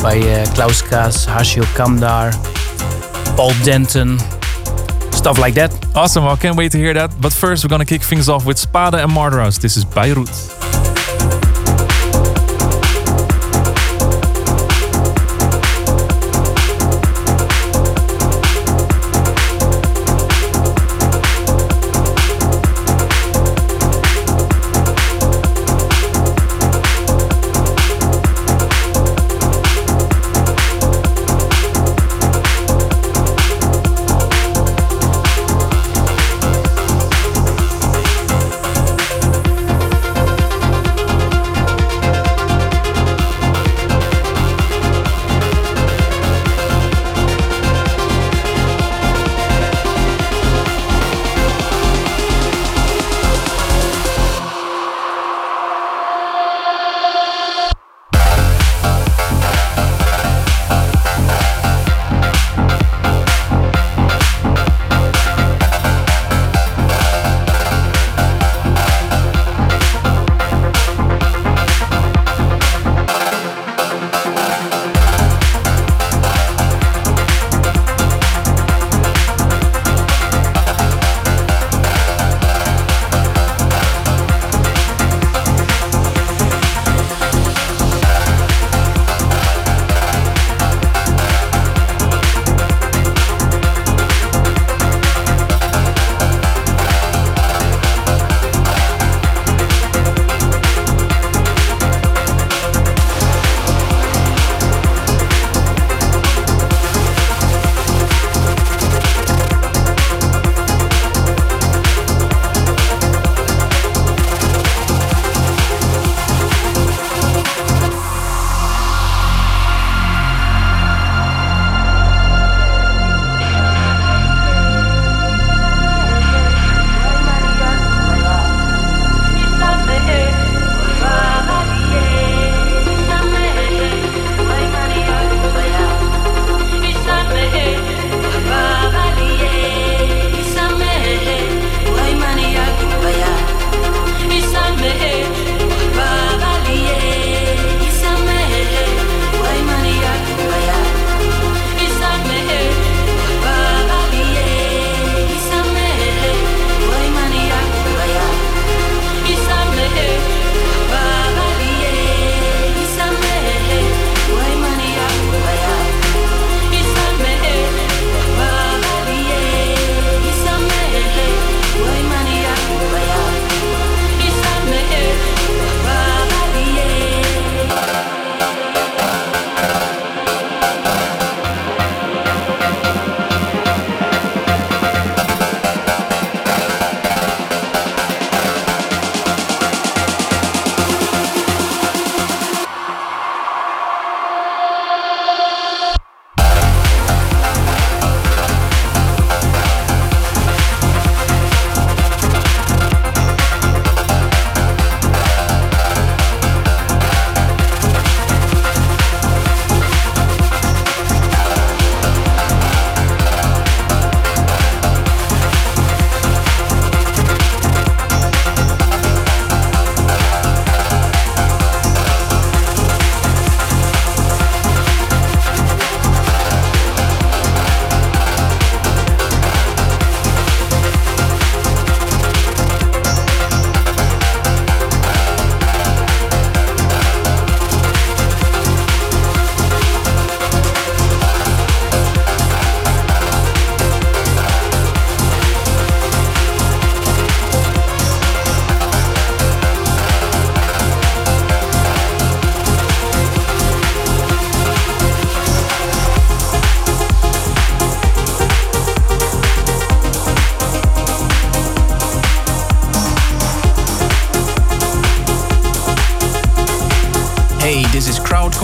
by 0.02 0.18
uh, 0.18 0.44
Klaus 0.54 0.82
Kaas, 0.82 1.26
Harshil 1.26 1.64
Kamdar, 1.76 2.32
Paul 3.36 3.52
Denton, 3.64 4.18
stuff 5.12 5.38
like 5.38 5.54
that. 5.54 5.70
Awesome. 5.94 6.24
Well, 6.24 6.36
can't 6.36 6.56
wait 6.56 6.72
to 6.72 6.78
hear 6.78 6.92
that. 6.94 7.10
But 7.20 7.32
first, 7.32 7.64
we're 7.64 7.70
gonna 7.70 7.84
kick 7.84 8.02
things 8.02 8.28
off 8.28 8.44
with 8.44 8.58
Spada 8.58 8.98
and 9.02 9.12
Marderhouse. 9.12 9.58
This 9.60 9.76
is 9.76 9.84
Beirut. 9.84 10.28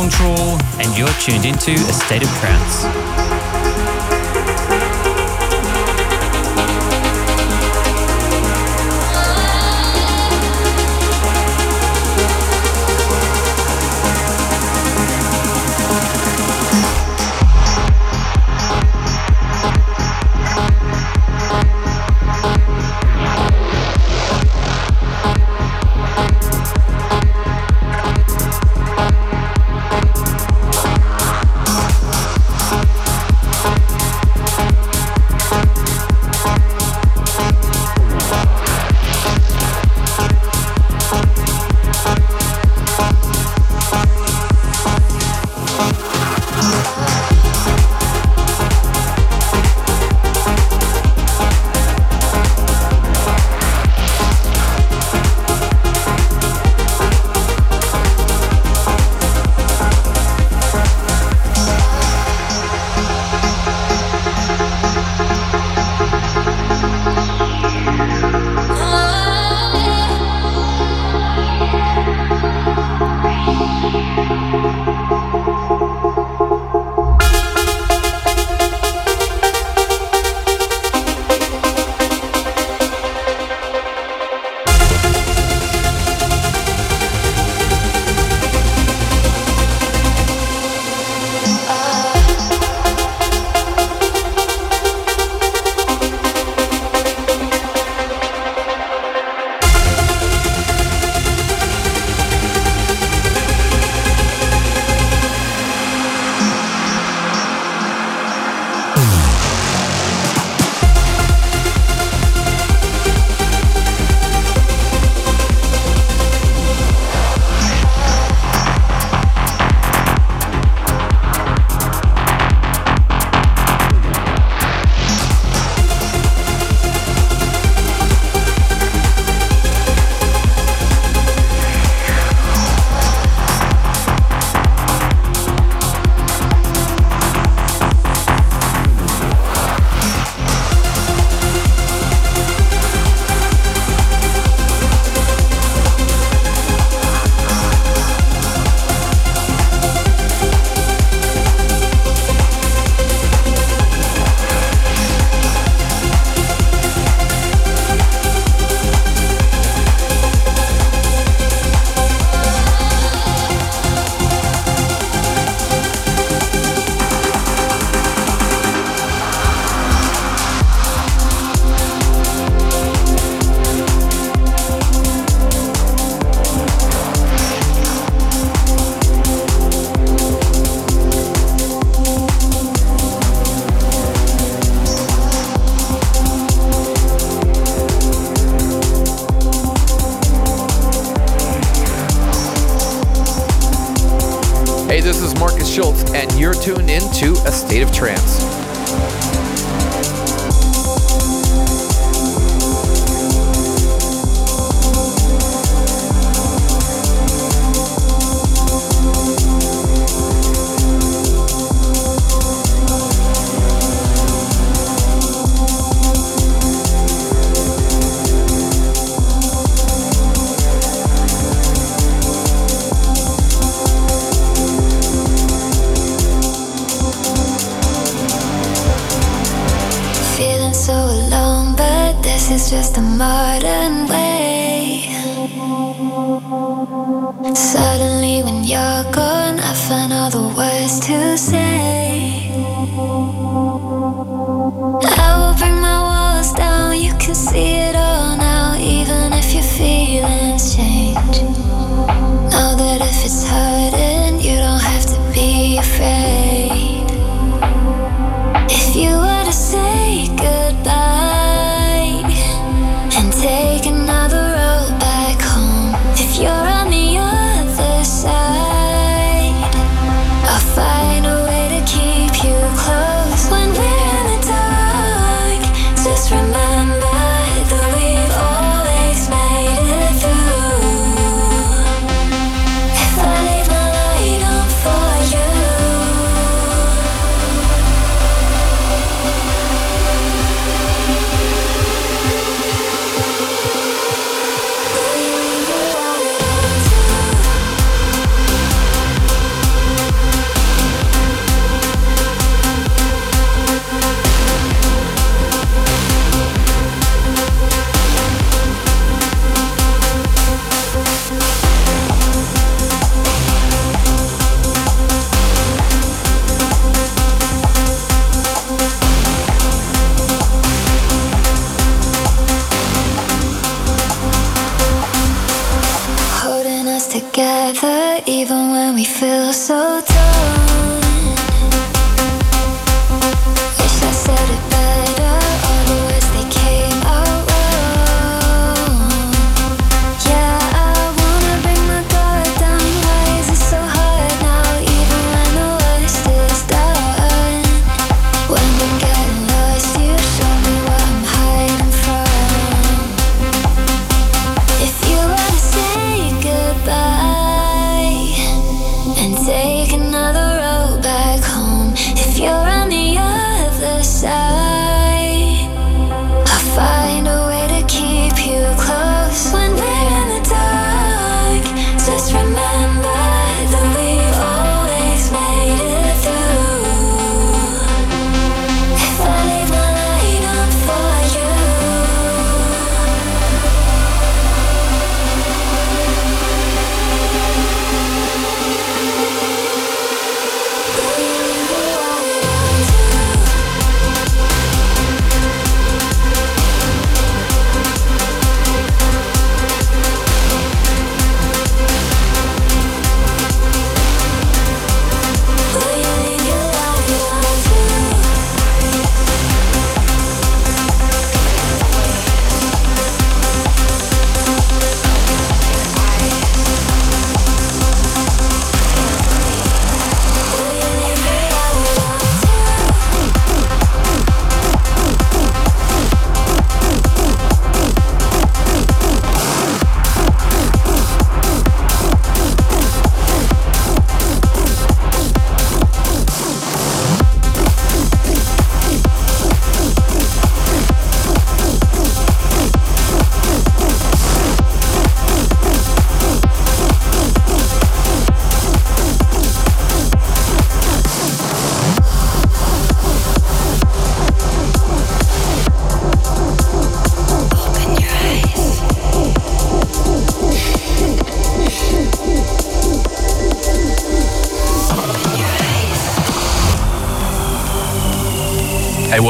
Control, 0.05 0.59
and 0.81 0.99
you're 0.99 1.09
tuned 1.19 1.47
into 1.47 1.73
a 1.73 1.93
state 1.95 2.23
of 2.23 2.29
trance. 2.39 3.14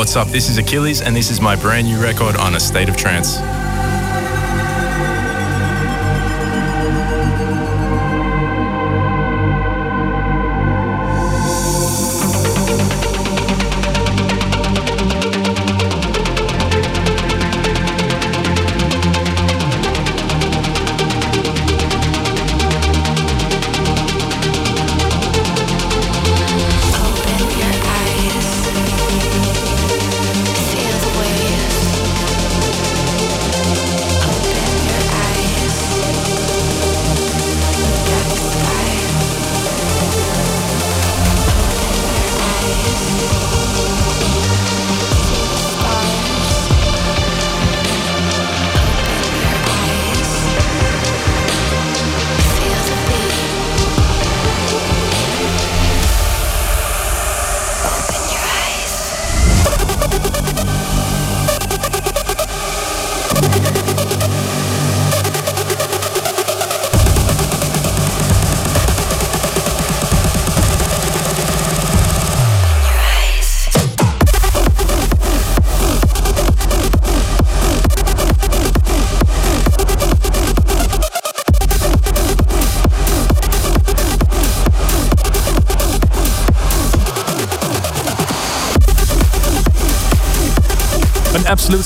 What's 0.05 0.16
up? 0.16 0.28
This 0.28 0.51
is 0.51 0.59
Achilles, 0.59 1.01
and 1.01 1.16
this 1.16 1.31
is 1.31 1.40
my 1.40 1.56
brand 1.56 1.86
new 1.86 1.98
record 1.98 2.36
on 2.36 2.55
A 2.56 2.60
State 2.60 2.90
of 2.90 2.97
Trance. 2.97 3.39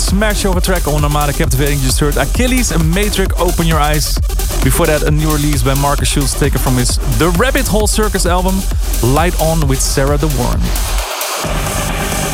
Smash 0.08 0.46
of 0.46 0.56
a 0.56 0.60
track 0.60 0.88
on 0.88 1.04
Armada 1.04 1.34
Captivating. 1.34 1.78
Just 1.80 2.00
heard 2.00 2.16
Achilles 2.16 2.72
and 2.72 2.82
Matrix 2.94 3.34
Open 3.38 3.66
Your 3.66 3.78
Eyes. 3.78 4.16
Before 4.64 4.86
that, 4.86 5.02
a 5.02 5.10
new 5.10 5.30
release 5.30 5.62
by 5.62 5.74
Marcus 5.74 6.08
Schulz 6.08 6.32
taken 6.32 6.58
from 6.58 6.76
his 6.76 6.96
The 7.18 7.28
Rabbit 7.38 7.66
Hole 7.66 7.86
Circus 7.86 8.24
album, 8.24 8.56
Light 9.02 9.38
On 9.38 9.68
with 9.68 9.80
Sarah 9.80 10.16
De 10.16 10.26
Warren. 10.38 10.60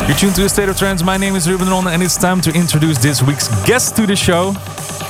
You're 0.06 0.16
tuned 0.16 0.36
to 0.36 0.44
A 0.44 0.48
State 0.48 0.68
of 0.68 0.78
Trance. 0.78 1.02
My 1.02 1.16
name 1.16 1.34
is 1.34 1.50
Ruben 1.50 1.68
Ron, 1.68 1.88
and 1.88 2.00
it's 2.00 2.16
time 2.16 2.40
to 2.42 2.52
introduce 2.54 2.98
this 2.98 3.22
week's 3.22 3.48
guest 3.66 3.96
to 3.96 4.06
the 4.06 4.14
show. 4.14 4.52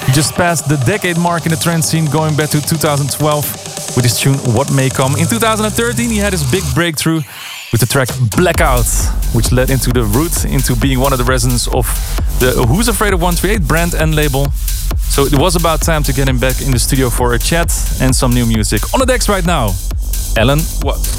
He 0.06 0.12
just 0.12 0.32
passed 0.34 0.66
the 0.66 0.76
decade 0.86 1.18
mark 1.18 1.44
in 1.44 1.50
the 1.50 1.58
trance 1.58 1.86
scene, 1.86 2.06
going 2.06 2.34
back 2.34 2.48
to 2.50 2.62
2012 2.62 3.96
with 3.96 4.04
his 4.04 4.18
tune 4.18 4.36
What 4.56 4.72
May 4.72 4.88
Come. 4.88 5.16
In 5.16 5.26
2013, 5.26 6.08
he 6.08 6.16
had 6.16 6.32
his 6.32 6.48
big 6.50 6.64
breakthrough 6.74 7.20
with 7.72 7.80
the 7.80 7.86
track 7.86 8.08
Blackout, 8.36 8.88
which 9.34 9.52
led 9.52 9.68
into 9.68 9.92
the 9.92 10.04
route 10.04 10.44
into 10.44 10.76
being 10.76 11.00
one 11.00 11.12
of 11.12 11.18
the 11.18 11.24
residents 11.24 11.66
of 11.68 11.86
the 12.40 12.64
Who's 12.68 12.88
Afraid 12.88 13.12
of 13.12 13.20
138 13.20 13.66
brand 13.66 13.94
and 13.94 14.14
label. 14.14 14.50
So 15.10 15.24
it 15.24 15.38
was 15.38 15.56
about 15.56 15.82
time 15.82 16.02
to 16.04 16.12
get 16.12 16.28
him 16.28 16.38
back 16.38 16.62
in 16.62 16.70
the 16.70 16.78
studio 16.78 17.10
for 17.10 17.34
a 17.34 17.38
chat 17.38 17.70
and 18.00 18.14
some 18.14 18.32
new 18.32 18.46
music. 18.46 18.94
On 18.94 19.00
the 19.00 19.06
decks 19.06 19.28
right 19.28 19.44
now, 19.44 19.74
Allen 20.36 20.60
Watts? 20.82 21.10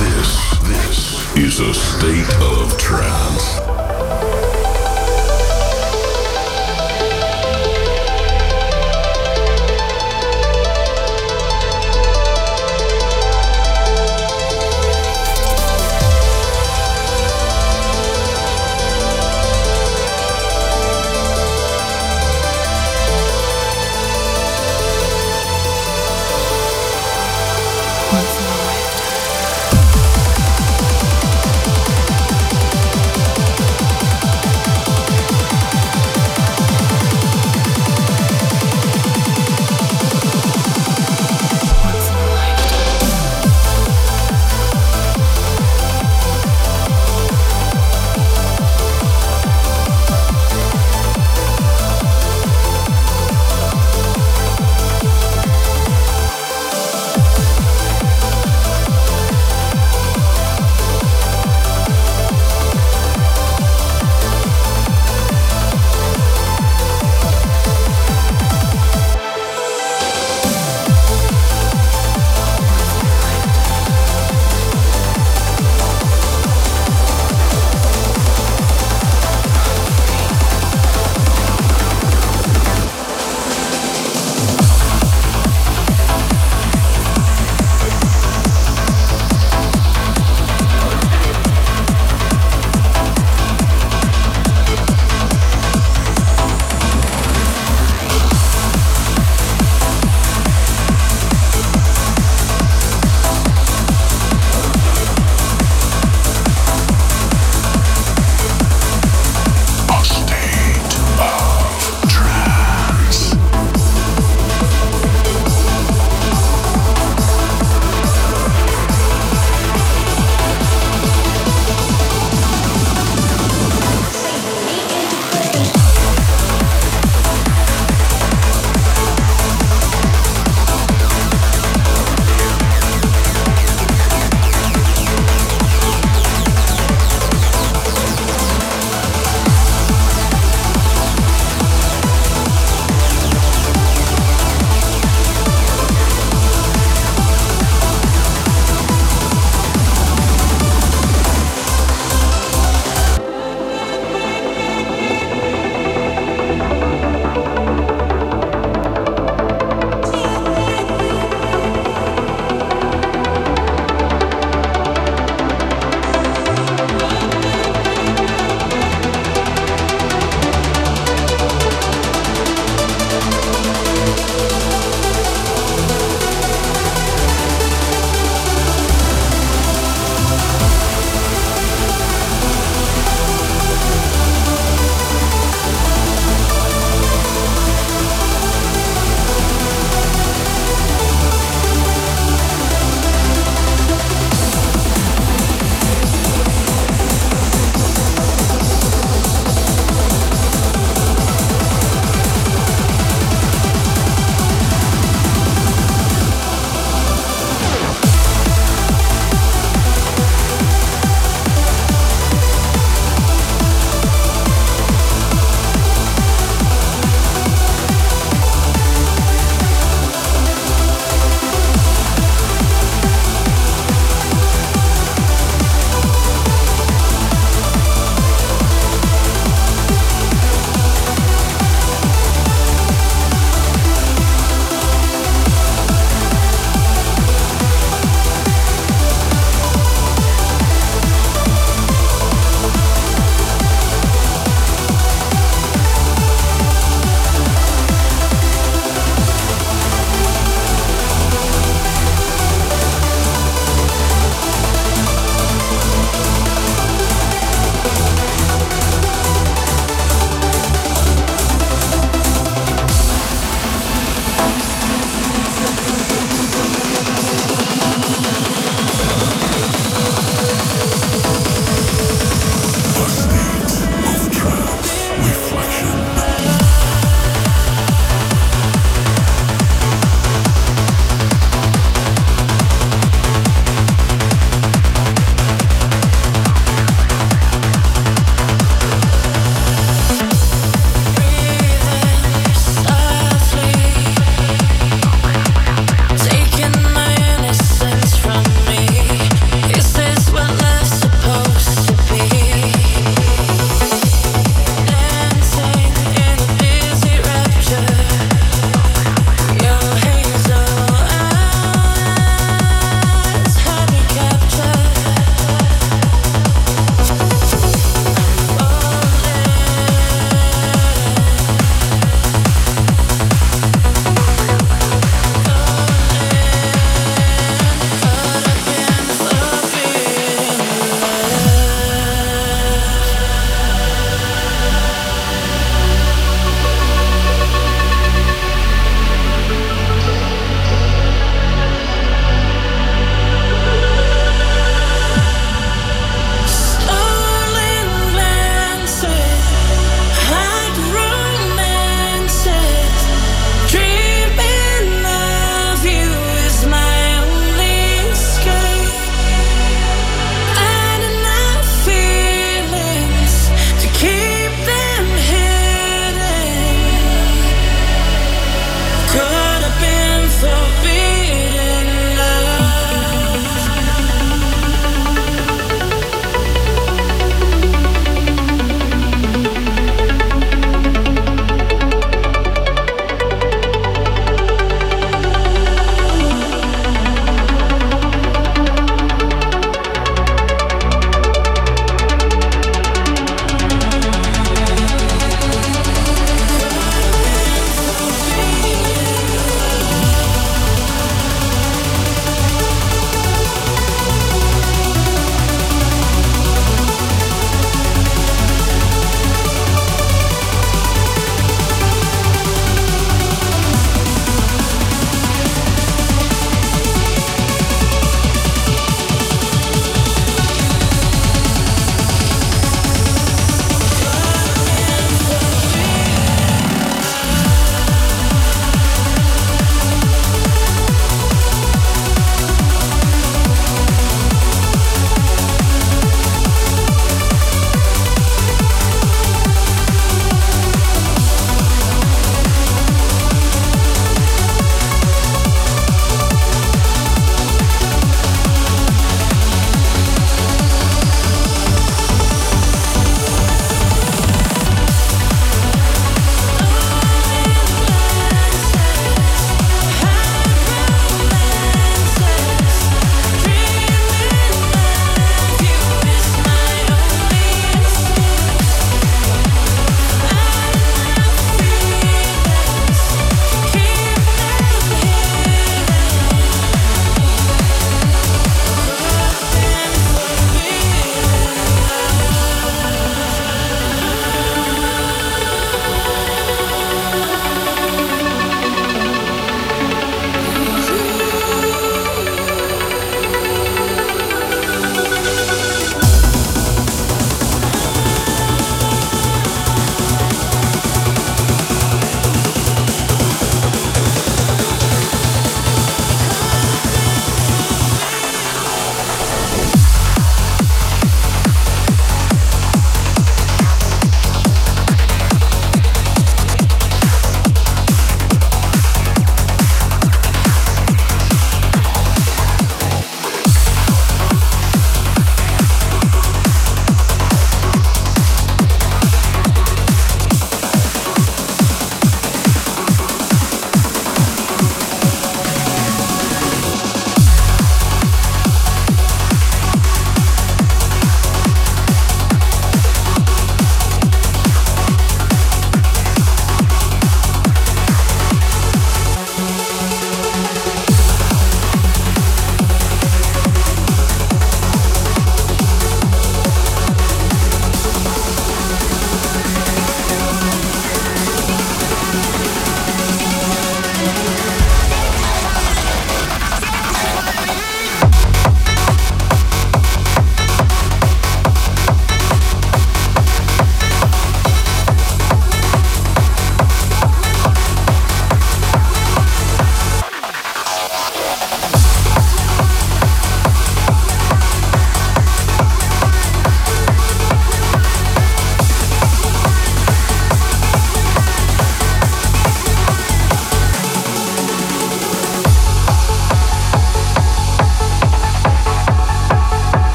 This, 0.00 0.58
this 0.64 1.36
is 1.36 1.60
a 1.60 1.74
state 1.74 2.34
of 2.40 2.76
trance. 2.78 3.67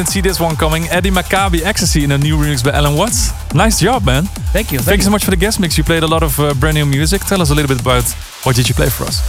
Didn't 0.00 0.12
see 0.12 0.22
this 0.22 0.40
one 0.40 0.56
coming. 0.56 0.84
Eddie 0.88 1.10
Maccabi 1.10 1.60
Ecstasy 1.60 2.04
in 2.04 2.12
a 2.12 2.16
new 2.16 2.34
remix 2.34 2.64
by 2.64 2.70
Allen 2.70 2.96
Watts. 2.96 3.32
Nice 3.52 3.80
job, 3.80 4.02
man. 4.02 4.24
Thank 4.50 4.72
you. 4.72 4.78
Thank, 4.78 5.00
you 5.00 5.04
so 5.04 5.10
much 5.10 5.26
for 5.26 5.30
the 5.30 5.36
guest 5.36 5.60
mix. 5.60 5.76
You 5.76 5.84
played 5.84 6.02
a 6.02 6.06
lot 6.06 6.22
of 6.22 6.40
uh, 6.40 6.54
brand 6.54 6.76
new 6.76 6.86
music. 6.86 7.20
Tell 7.20 7.42
us 7.42 7.50
a 7.50 7.54
little 7.54 7.68
bit 7.68 7.82
about 7.82 8.10
what 8.44 8.56
did 8.56 8.66
you 8.66 8.74
play 8.74 8.88
for 8.88 9.04
us? 9.04 9.20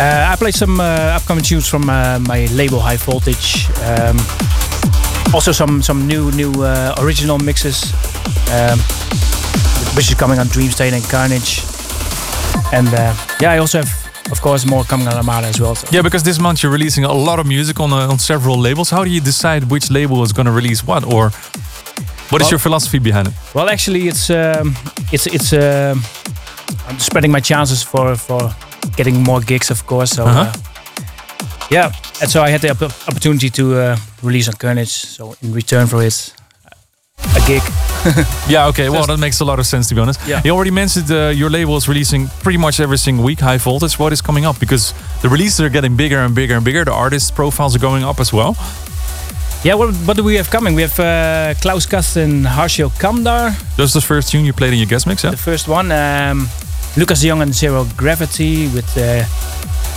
Uh, 0.00 0.26
I 0.28 0.34
played 0.34 0.54
some 0.54 0.80
uh, 0.80 1.14
upcoming 1.14 1.44
tunes 1.44 1.68
from 1.68 1.88
uh, 1.88 2.18
my 2.18 2.46
label 2.46 2.80
High 2.80 2.96
Voltage. 2.96 3.68
Um, 3.84 4.16
also 5.32 5.52
some 5.52 5.82
some 5.82 6.08
new 6.08 6.32
new 6.32 6.50
uh, 6.64 6.96
original 6.98 7.38
mixes, 7.38 7.92
um, 8.50 8.80
which 9.94 10.10
is 10.10 10.16
coming 10.18 10.40
on 10.40 10.48
Dreamstate 10.48 10.94
and 10.94 11.04
Carnage. 11.04 11.62
And 12.72 12.88
uh, 12.88 13.14
yeah, 13.38 13.52
I 13.52 13.58
also 13.58 13.78
have, 13.78 13.97
of 14.38 14.42
course, 14.42 14.64
more 14.66 14.84
coming 14.84 15.08
on 15.08 15.14
Armada 15.14 15.48
as 15.48 15.58
well. 15.60 15.74
So. 15.74 15.86
Yeah, 15.90 16.02
because 16.02 16.22
this 16.22 16.38
month 16.38 16.62
you're 16.62 16.72
releasing 16.72 17.04
a 17.04 17.12
lot 17.12 17.38
of 17.38 17.46
music 17.46 17.80
on 17.80 17.92
uh, 17.92 18.08
on 18.12 18.18
several 18.18 18.56
labels. 18.60 18.90
How 18.90 19.04
do 19.04 19.10
you 19.10 19.20
decide 19.20 19.64
which 19.70 19.90
label 19.90 20.22
is 20.22 20.32
going 20.32 20.46
to 20.46 20.52
release 20.52 20.86
what, 20.86 21.02
or 21.04 21.30
what 22.30 22.40
is 22.40 22.44
Well- 22.44 22.50
your 22.50 22.58
philosophy 22.60 22.98
behind 23.00 23.26
it? 23.28 23.34
Well, 23.54 23.68
actually, 23.68 24.06
it's 24.08 24.30
um, 24.30 24.74
it's 25.12 25.26
it's 25.26 25.52
um 25.52 26.02
I'm 26.88 26.98
spreading 26.98 27.32
my 27.32 27.40
chances 27.40 27.82
for 27.82 28.16
for 28.16 28.54
getting 28.96 29.22
more 29.24 29.40
gigs, 29.46 29.70
of 29.70 29.82
course. 29.86 30.10
So 30.14 30.22
Uh-huh. 30.24 30.40
uh, 30.40 30.52
yeah, 31.70 31.90
and 32.22 32.30
so 32.30 32.42
I 32.46 32.50
had 32.50 32.60
the 32.60 32.70
opportunity 33.08 33.50
to 33.50 33.62
uh, 33.62 33.96
release 34.22 34.48
on 34.48 34.54
Carnage. 34.56 34.88
So 35.16 35.34
in 35.42 35.52
return 35.54 35.86
for 35.86 36.02
it, 36.04 36.34
a 37.24 37.40
gig. 37.46 37.62
Yeah, 38.48 38.68
okay. 38.68 38.88
Well, 38.88 39.04
that 39.06 39.18
makes 39.18 39.40
a 39.40 39.44
lot 39.44 39.58
of 39.58 39.66
sense 39.66 39.88
to 39.88 39.94
be 39.94 40.00
honest. 40.00 40.20
Yeah. 40.26 40.40
You 40.44 40.52
already 40.52 40.70
mentioned 40.70 41.10
uh, 41.10 41.28
your 41.28 41.50
label 41.50 41.76
is 41.76 41.88
releasing 41.88 42.28
pretty 42.42 42.56
much 42.58 42.80
every 42.80 42.96
single 42.96 43.24
week 43.24 43.40
high 43.40 43.58
voltage. 43.58 43.98
What 43.98 44.12
is 44.12 44.22
coming 44.22 44.46
up? 44.46 44.58
Because 44.60 44.94
the 45.20 45.28
releases 45.28 45.60
are 45.60 45.68
getting 45.68 45.96
bigger 45.96 46.18
and 46.18 46.34
bigger 46.34 46.54
and 46.54 46.64
bigger. 46.64 46.84
The 46.84 46.92
artist 46.92 47.34
profiles 47.34 47.74
are 47.76 47.80
going 47.80 48.04
up 48.04 48.20
as 48.20 48.32
well. 48.32 48.56
Yeah, 49.64 49.74
what, 49.74 49.92
what 50.06 50.16
do 50.16 50.22
we 50.24 50.36
have 50.36 50.48
coming? 50.48 50.74
We 50.76 50.82
have 50.82 50.98
uh, 51.00 51.54
Klaus 51.60 51.84
Kast 51.86 52.16
and 52.16 52.46
Harshio 52.46 52.88
Kamdar, 52.98 53.52
That's 53.76 53.92
the 53.92 54.00
first 54.00 54.30
tune 54.30 54.44
you 54.44 54.52
played 54.52 54.72
in 54.72 54.78
your 54.78 54.86
guest 54.88 55.06
mix, 55.06 55.24
yeah? 55.24 55.30
the 55.32 55.36
first 55.36 55.66
one. 55.68 55.90
Um, 55.92 56.48
Lucas 56.96 57.20
Jong 57.22 57.42
and 57.42 57.52
Zero 57.52 57.84
Gravity 57.96 58.68
with 58.68 58.96
uh, 58.96 59.24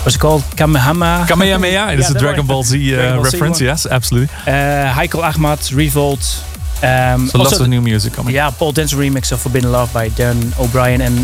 what's 0.04 0.16
it 0.16 0.20
called? 0.20 0.42
Kamehama. 0.58 1.28
Kamehameha. 1.28 1.94
It's 1.94 2.10
a 2.16 2.20
Dragon. 2.20 2.46
Ball 2.48 2.64
Z 2.64 2.76
uh, 2.94 2.98
Dragon 2.98 3.16
Ball 3.16 3.24
reference. 3.24 3.60
one. 3.62 3.68
yes, 3.68 3.86
absolutely. 3.86 4.34
Uh, 4.48 4.92
Heikel 4.94 5.22
Ahmad, 5.24 5.72
Revolt. 5.72 6.44
Um, 6.84 7.28
So 7.28 7.38
lots 7.38 7.60
of 7.60 7.68
new 7.68 7.82
music 7.82 8.14
coming. 8.14 8.34
Yeah, 8.36 8.50
Paul 8.52 8.72
Dance 8.72 8.94
remix 8.96 9.32
of 9.32 9.40
Forbidden 9.42 9.72
Love 9.72 9.94
by 9.94 10.10
Darren 10.10 10.52
O'Brien 10.60 11.02
and 11.02 11.16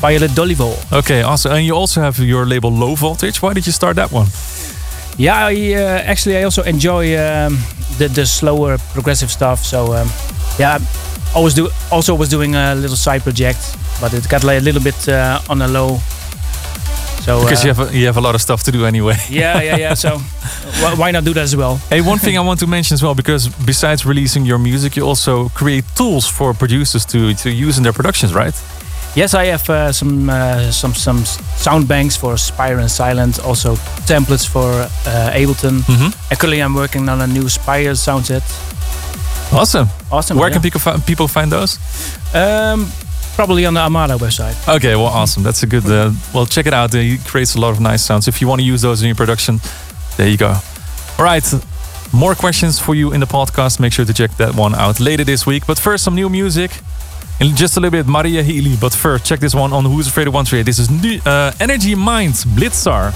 Violet 0.00 0.30
Dolivo. 0.34 0.74
Okay, 0.92 1.22
awesome. 1.22 1.52
And 1.52 1.64
you 1.64 1.74
also 1.76 2.00
have 2.00 2.18
your 2.18 2.44
label 2.46 2.70
Low 2.72 2.94
Voltage. 2.96 3.40
Why 3.42 3.54
did 3.54 3.66
you 3.66 3.72
start 3.72 3.96
that 3.96 4.10
one? 4.12 4.26
Yeah, 5.18 5.46
I 5.46 5.54
uh, 5.74 6.10
actually 6.12 6.36
I 6.38 6.42
also 6.44 6.62
enjoy 6.62 7.16
um, 7.16 7.58
the 7.98 8.08
the 8.08 8.26
slower 8.26 8.78
progressive 8.92 9.30
stuff. 9.30 9.64
So 9.64 9.94
um, 9.94 10.08
yeah, 10.58 10.78
I 10.78 11.34
always 11.38 11.54
do. 11.54 11.68
Also 11.90 12.14
was 12.14 12.28
doing 12.28 12.54
a 12.54 12.74
little 12.74 12.96
side 12.96 13.22
project, 13.22 13.76
but 14.00 14.12
it 14.12 14.28
got 14.28 14.42
like 14.44 14.58
a 14.58 14.64
little 14.64 14.82
bit 14.82 15.08
uh, 15.08 15.40
on 15.48 15.62
a 15.62 15.68
low. 15.68 16.00
So 17.26 17.42
Because 17.42 17.64
uh, 17.64 17.68
you 17.68 17.74
have 17.74 17.90
a, 17.90 17.98
you 17.98 18.06
have 18.06 18.16
a 18.16 18.20
lot 18.20 18.34
of 18.36 18.40
stuff 18.40 18.62
to 18.62 18.70
do 18.70 18.86
anyway. 18.86 19.16
yeah, 19.28 19.60
yeah, 19.60 19.76
yeah. 19.76 19.94
So 19.94 20.18
why, 20.96 21.10
not 21.10 21.24
do 21.24 21.34
that 21.34 21.42
as 21.42 21.56
well? 21.56 21.76
Hey, 21.90 22.00
one 22.00 22.18
thing 22.18 22.38
I 22.38 22.40
want 22.40 22.60
to 22.60 22.66
mention 22.68 22.94
as 22.94 23.02
well, 23.02 23.14
because 23.16 23.48
besides 23.66 24.06
releasing 24.06 24.46
your 24.46 24.58
music, 24.58 24.96
you 24.96 25.02
also 25.04 25.48
create 25.48 25.84
tools 25.96 26.28
for 26.28 26.54
producers 26.54 27.04
to, 27.06 27.34
to 27.34 27.50
use 27.50 27.78
in 27.78 27.82
their 27.82 27.92
productions, 27.92 28.32
right? 28.32 28.54
Yes, 29.16 29.34
I 29.34 29.46
have 29.46 29.68
uh, 29.70 29.92
some 29.92 30.28
uh, 30.30 30.70
some 30.70 30.94
some 30.94 31.24
sound 31.56 31.88
banks 31.88 32.16
for 32.16 32.36
Spire 32.36 32.78
and 32.78 32.88
Sylenth, 32.90 33.42
also 33.42 33.76
templates 34.06 34.46
for 34.46 34.70
uh, 34.70 35.32
Ableton. 35.34 35.80
Mhm. 35.86 36.12
And 36.30 36.38
currently, 36.38 36.60
I'm 36.62 36.74
working 36.74 37.08
on 37.08 37.20
a 37.22 37.26
new 37.26 37.48
Spire 37.48 37.94
sound 37.94 38.26
set. 38.26 38.42
Awesome. 39.52 39.88
Awesome. 40.10 40.38
Where 40.38 40.48
yeah. 40.48 40.52
can 40.52 40.62
people 40.62 40.80
find, 40.80 41.06
people 41.06 41.28
find 41.28 41.50
those? 41.50 41.78
Um, 42.34 42.92
probably 43.36 43.66
on 43.66 43.74
the 43.74 43.80
Armada 43.80 44.14
website. 44.14 44.56
Okay, 44.76 44.96
well, 44.96 45.06
awesome. 45.06 45.42
That's 45.42 45.62
a 45.62 45.66
good. 45.66 45.86
Uh, 45.86 46.10
well, 46.34 46.46
check 46.46 46.66
it 46.66 46.74
out. 46.74 46.94
It 46.94 47.20
creates 47.24 47.54
a 47.54 47.60
lot 47.60 47.70
of 47.70 47.80
nice 47.80 48.02
sounds. 48.04 48.26
If 48.26 48.40
you 48.40 48.48
want 48.48 48.60
to 48.60 48.66
use 48.66 48.82
those 48.82 49.02
in 49.02 49.06
your 49.06 49.14
production, 49.14 49.60
there 50.16 50.28
you 50.28 50.36
go. 50.38 50.48
All 51.18 51.24
right. 51.24 51.44
More 52.12 52.34
questions 52.34 52.78
for 52.78 52.94
you 52.94 53.12
in 53.12 53.20
the 53.20 53.26
podcast. 53.26 53.78
Make 53.78 53.92
sure 53.92 54.04
to 54.06 54.14
check 54.14 54.30
that 54.38 54.54
one 54.54 54.74
out 54.74 54.98
later 55.00 55.24
this 55.24 55.46
week. 55.46 55.66
But 55.66 55.78
first, 55.78 56.02
some 56.02 56.14
new 56.14 56.28
music. 56.28 56.70
In 57.38 57.54
just 57.54 57.76
a 57.76 57.80
little 57.80 57.90
bit, 57.90 58.06
Maria 58.06 58.42
Healy. 58.42 58.76
But 58.80 58.94
first, 58.94 59.26
check 59.26 59.40
this 59.40 59.54
one 59.54 59.72
on 59.74 59.84
Who's 59.84 60.08
Afraid 60.08 60.26
of 60.26 60.32
138. 60.34 60.64
This 60.64 60.78
is 60.78 60.90
new, 60.90 61.20
uh, 61.26 61.52
Energy 61.60 61.94
Minds 61.94 62.44
Blitzar. 62.46 63.12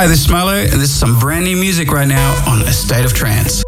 Hi, 0.00 0.06
this 0.06 0.20
is 0.20 0.30
Milo, 0.30 0.54
and 0.54 0.80
this 0.80 0.88
is 0.88 0.98
some 0.98 1.18
brand 1.18 1.44
new 1.44 1.58
music 1.58 1.92
right 1.92 2.08
now 2.08 2.32
on 2.50 2.62
A 2.62 2.72
State 2.72 3.04
of 3.04 3.12
Trance. 3.12 3.62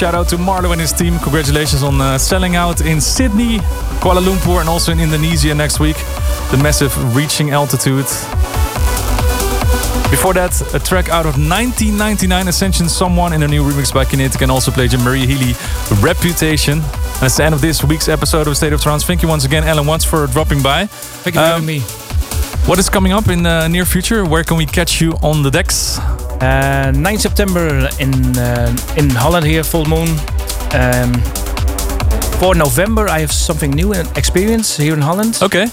Shout 0.00 0.14
out 0.14 0.28
to 0.30 0.38
MaRLo 0.38 0.72
and 0.72 0.80
his 0.80 0.94
team. 0.94 1.18
Congratulations 1.18 1.82
on 1.82 2.00
uh, 2.00 2.16
selling 2.16 2.56
out 2.56 2.80
in 2.80 3.02
Sydney, 3.02 3.58
Kuala 4.00 4.22
Lumpur, 4.24 4.60
and 4.60 4.66
also 4.66 4.92
in 4.92 4.98
Indonesia 4.98 5.54
next 5.54 5.78
week. 5.78 5.96
The 6.50 6.56
massive 6.56 7.14
reaching 7.14 7.50
altitude. 7.50 8.06
Before 10.08 10.32
that, 10.32 10.58
a 10.72 10.78
track 10.78 11.10
out 11.10 11.26
of 11.26 11.36
1999, 11.36 12.48
Ascension 12.48 12.88
Someone, 12.88 13.34
in 13.34 13.42
a 13.42 13.46
new 13.46 13.62
remix 13.62 13.92
by 13.92 14.06
Kinetic, 14.06 14.40
and 14.40 14.50
also 14.50 14.70
played 14.70 14.90
Marie 15.00 15.26
Healy, 15.26 15.52
Reputation. 16.00 16.78
And 16.78 17.20
that's 17.20 17.36
the 17.36 17.44
end 17.44 17.54
of 17.54 17.60
this 17.60 17.84
week's 17.84 18.08
episode 18.08 18.48
of 18.48 18.56
State 18.56 18.72
of 18.72 18.80
Trance. 18.80 19.04
Thank 19.04 19.20
you 19.20 19.28
once 19.28 19.44
again, 19.44 19.64
Allen 19.64 19.86
Watts, 19.86 20.06
for 20.06 20.26
dropping 20.28 20.62
by. 20.62 20.86
Thank 20.86 21.34
you 21.36 21.42
for 21.42 21.46
having 21.46 21.66
me. 21.66 21.80
What 22.66 22.78
is 22.78 22.88
coming 22.88 23.12
up 23.12 23.28
in 23.28 23.42
the 23.42 23.68
near 23.68 23.84
future? 23.84 24.24
Where 24.24 24.44
can 24.44 24.56
we 24.56 24.64
catch 24.64 25.02
you 25.02 25.12
on 25.22 25.42
the 25.42 25.50
decks? 25.50 26.00
Uh, 26.40 26.90
9 26.94 27.18
September 27.18 27.88
in 27.98 28.12
uh, 28.38 28.74
in 28.96 29.10
Holland 29.10 29.46
here, 29.46 29.62
full 29.64 29.84
moon. 29.84 30.08
Um, 30.72 31.12
for 32.40 32.54
November, 32.54 33.08
I 33.08 33.20
have 33.20 33.32
something 33.32 33.70
new 33.70 33.92
and 33.92 34.08
experience 34.16 34.76
here 34.76 34.94
in 34.94 35.02
Holland. 35.02 35.38
Okay. 35.42 35.66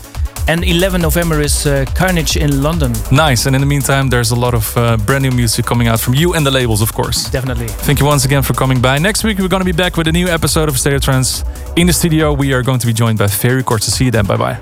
And 0.49 0.63
11 0.63 1.01
November 1.01 1.41
is 1.41 1.65
uh, 1.65 1.85
Carnage 1.93 2.37
in 2.37 2.61
London. 2.63 2.93
Nice. 3.11 3.45
And 3.47 3.55
in 3.55 3.61
the 3.61 3.67
meantime, 3.67 4.09
there's 4.09 4.31
a 4.31 4.35
lot 4.35 4.53
of 4.53 4.77
uh, 4.77 4.95
brand 4.97 5.23
new 5.23 5.31
music 5.31 5.65
coming 5.65 5.89
out 5.89 5.99
from 5.99 6.13
you 6.13 6.35
and 6.35 6.45
the 6.45 6.51
labels, 6.51 6.81
of 6.81 6.93
course. 6.93 7.29
Definitely. 7.29 7.67
Thank 7.67 7.99
you 7.99 8.05
once 8.05 8.23
again 8.25 8.43
for 8.43 8.53
coming 8.53 8.81
by. 8.81 8.97
Next 8.97 9.25
week, 9.25 9.39
we're 9.39 9.49
going 9.49 9.65
to 9.65 9.65
be 9.65 9.77
back 9.77 9.97
with 9.97 10.07
a 10.07 10.11
new 10.13 10.27
episode 10.27 10.69
of 10.69 10.79
State 10.79 10.93
of 10.93 11.01
Trance. 11.01 11.43
In 11.75 11.87
the 11.87 11.93
studio, 11.93 12.31
we 12.31 12.53
are 12.53 12.63
going 12.63 12.79
to 12.79 12.87
be 12.87 12.93
joined 12.93 13.17
by 13.19 13.27
Ferry 13.27 13.61
Corsten. 13.63 13.83
So 13.83 13.91
see 13.97 14.05
you 14.05 14.11
then. 14.11 14.25
Bye 14.25 14.37
bye. 14.37 14.57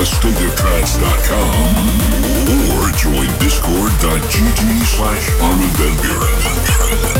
astateoftrance.com 0.00 1.52
or 2.72 2.90
join 2.96 3.28
discord.gg 3.38 4.60
slash 4.86 5.28
Armin 5.42 5.68
van 5.76 5.94
Buuren. 6.00 6.40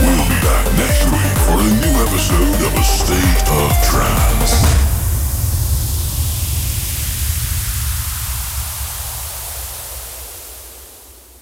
We'll 0.01 0.25
be 0.25 0.41
back 0.41 0.65
next 0.79 1.05
week 1.13 1.37
for 1.45 1.61
a 1.61 1.71
new 1.85 1.95
episode 2.07 2.61
of 2.67 2.75
A 2.75 2.83
State 2.83 3.49
of 3.51 3.71
Trance. 3.85 4.90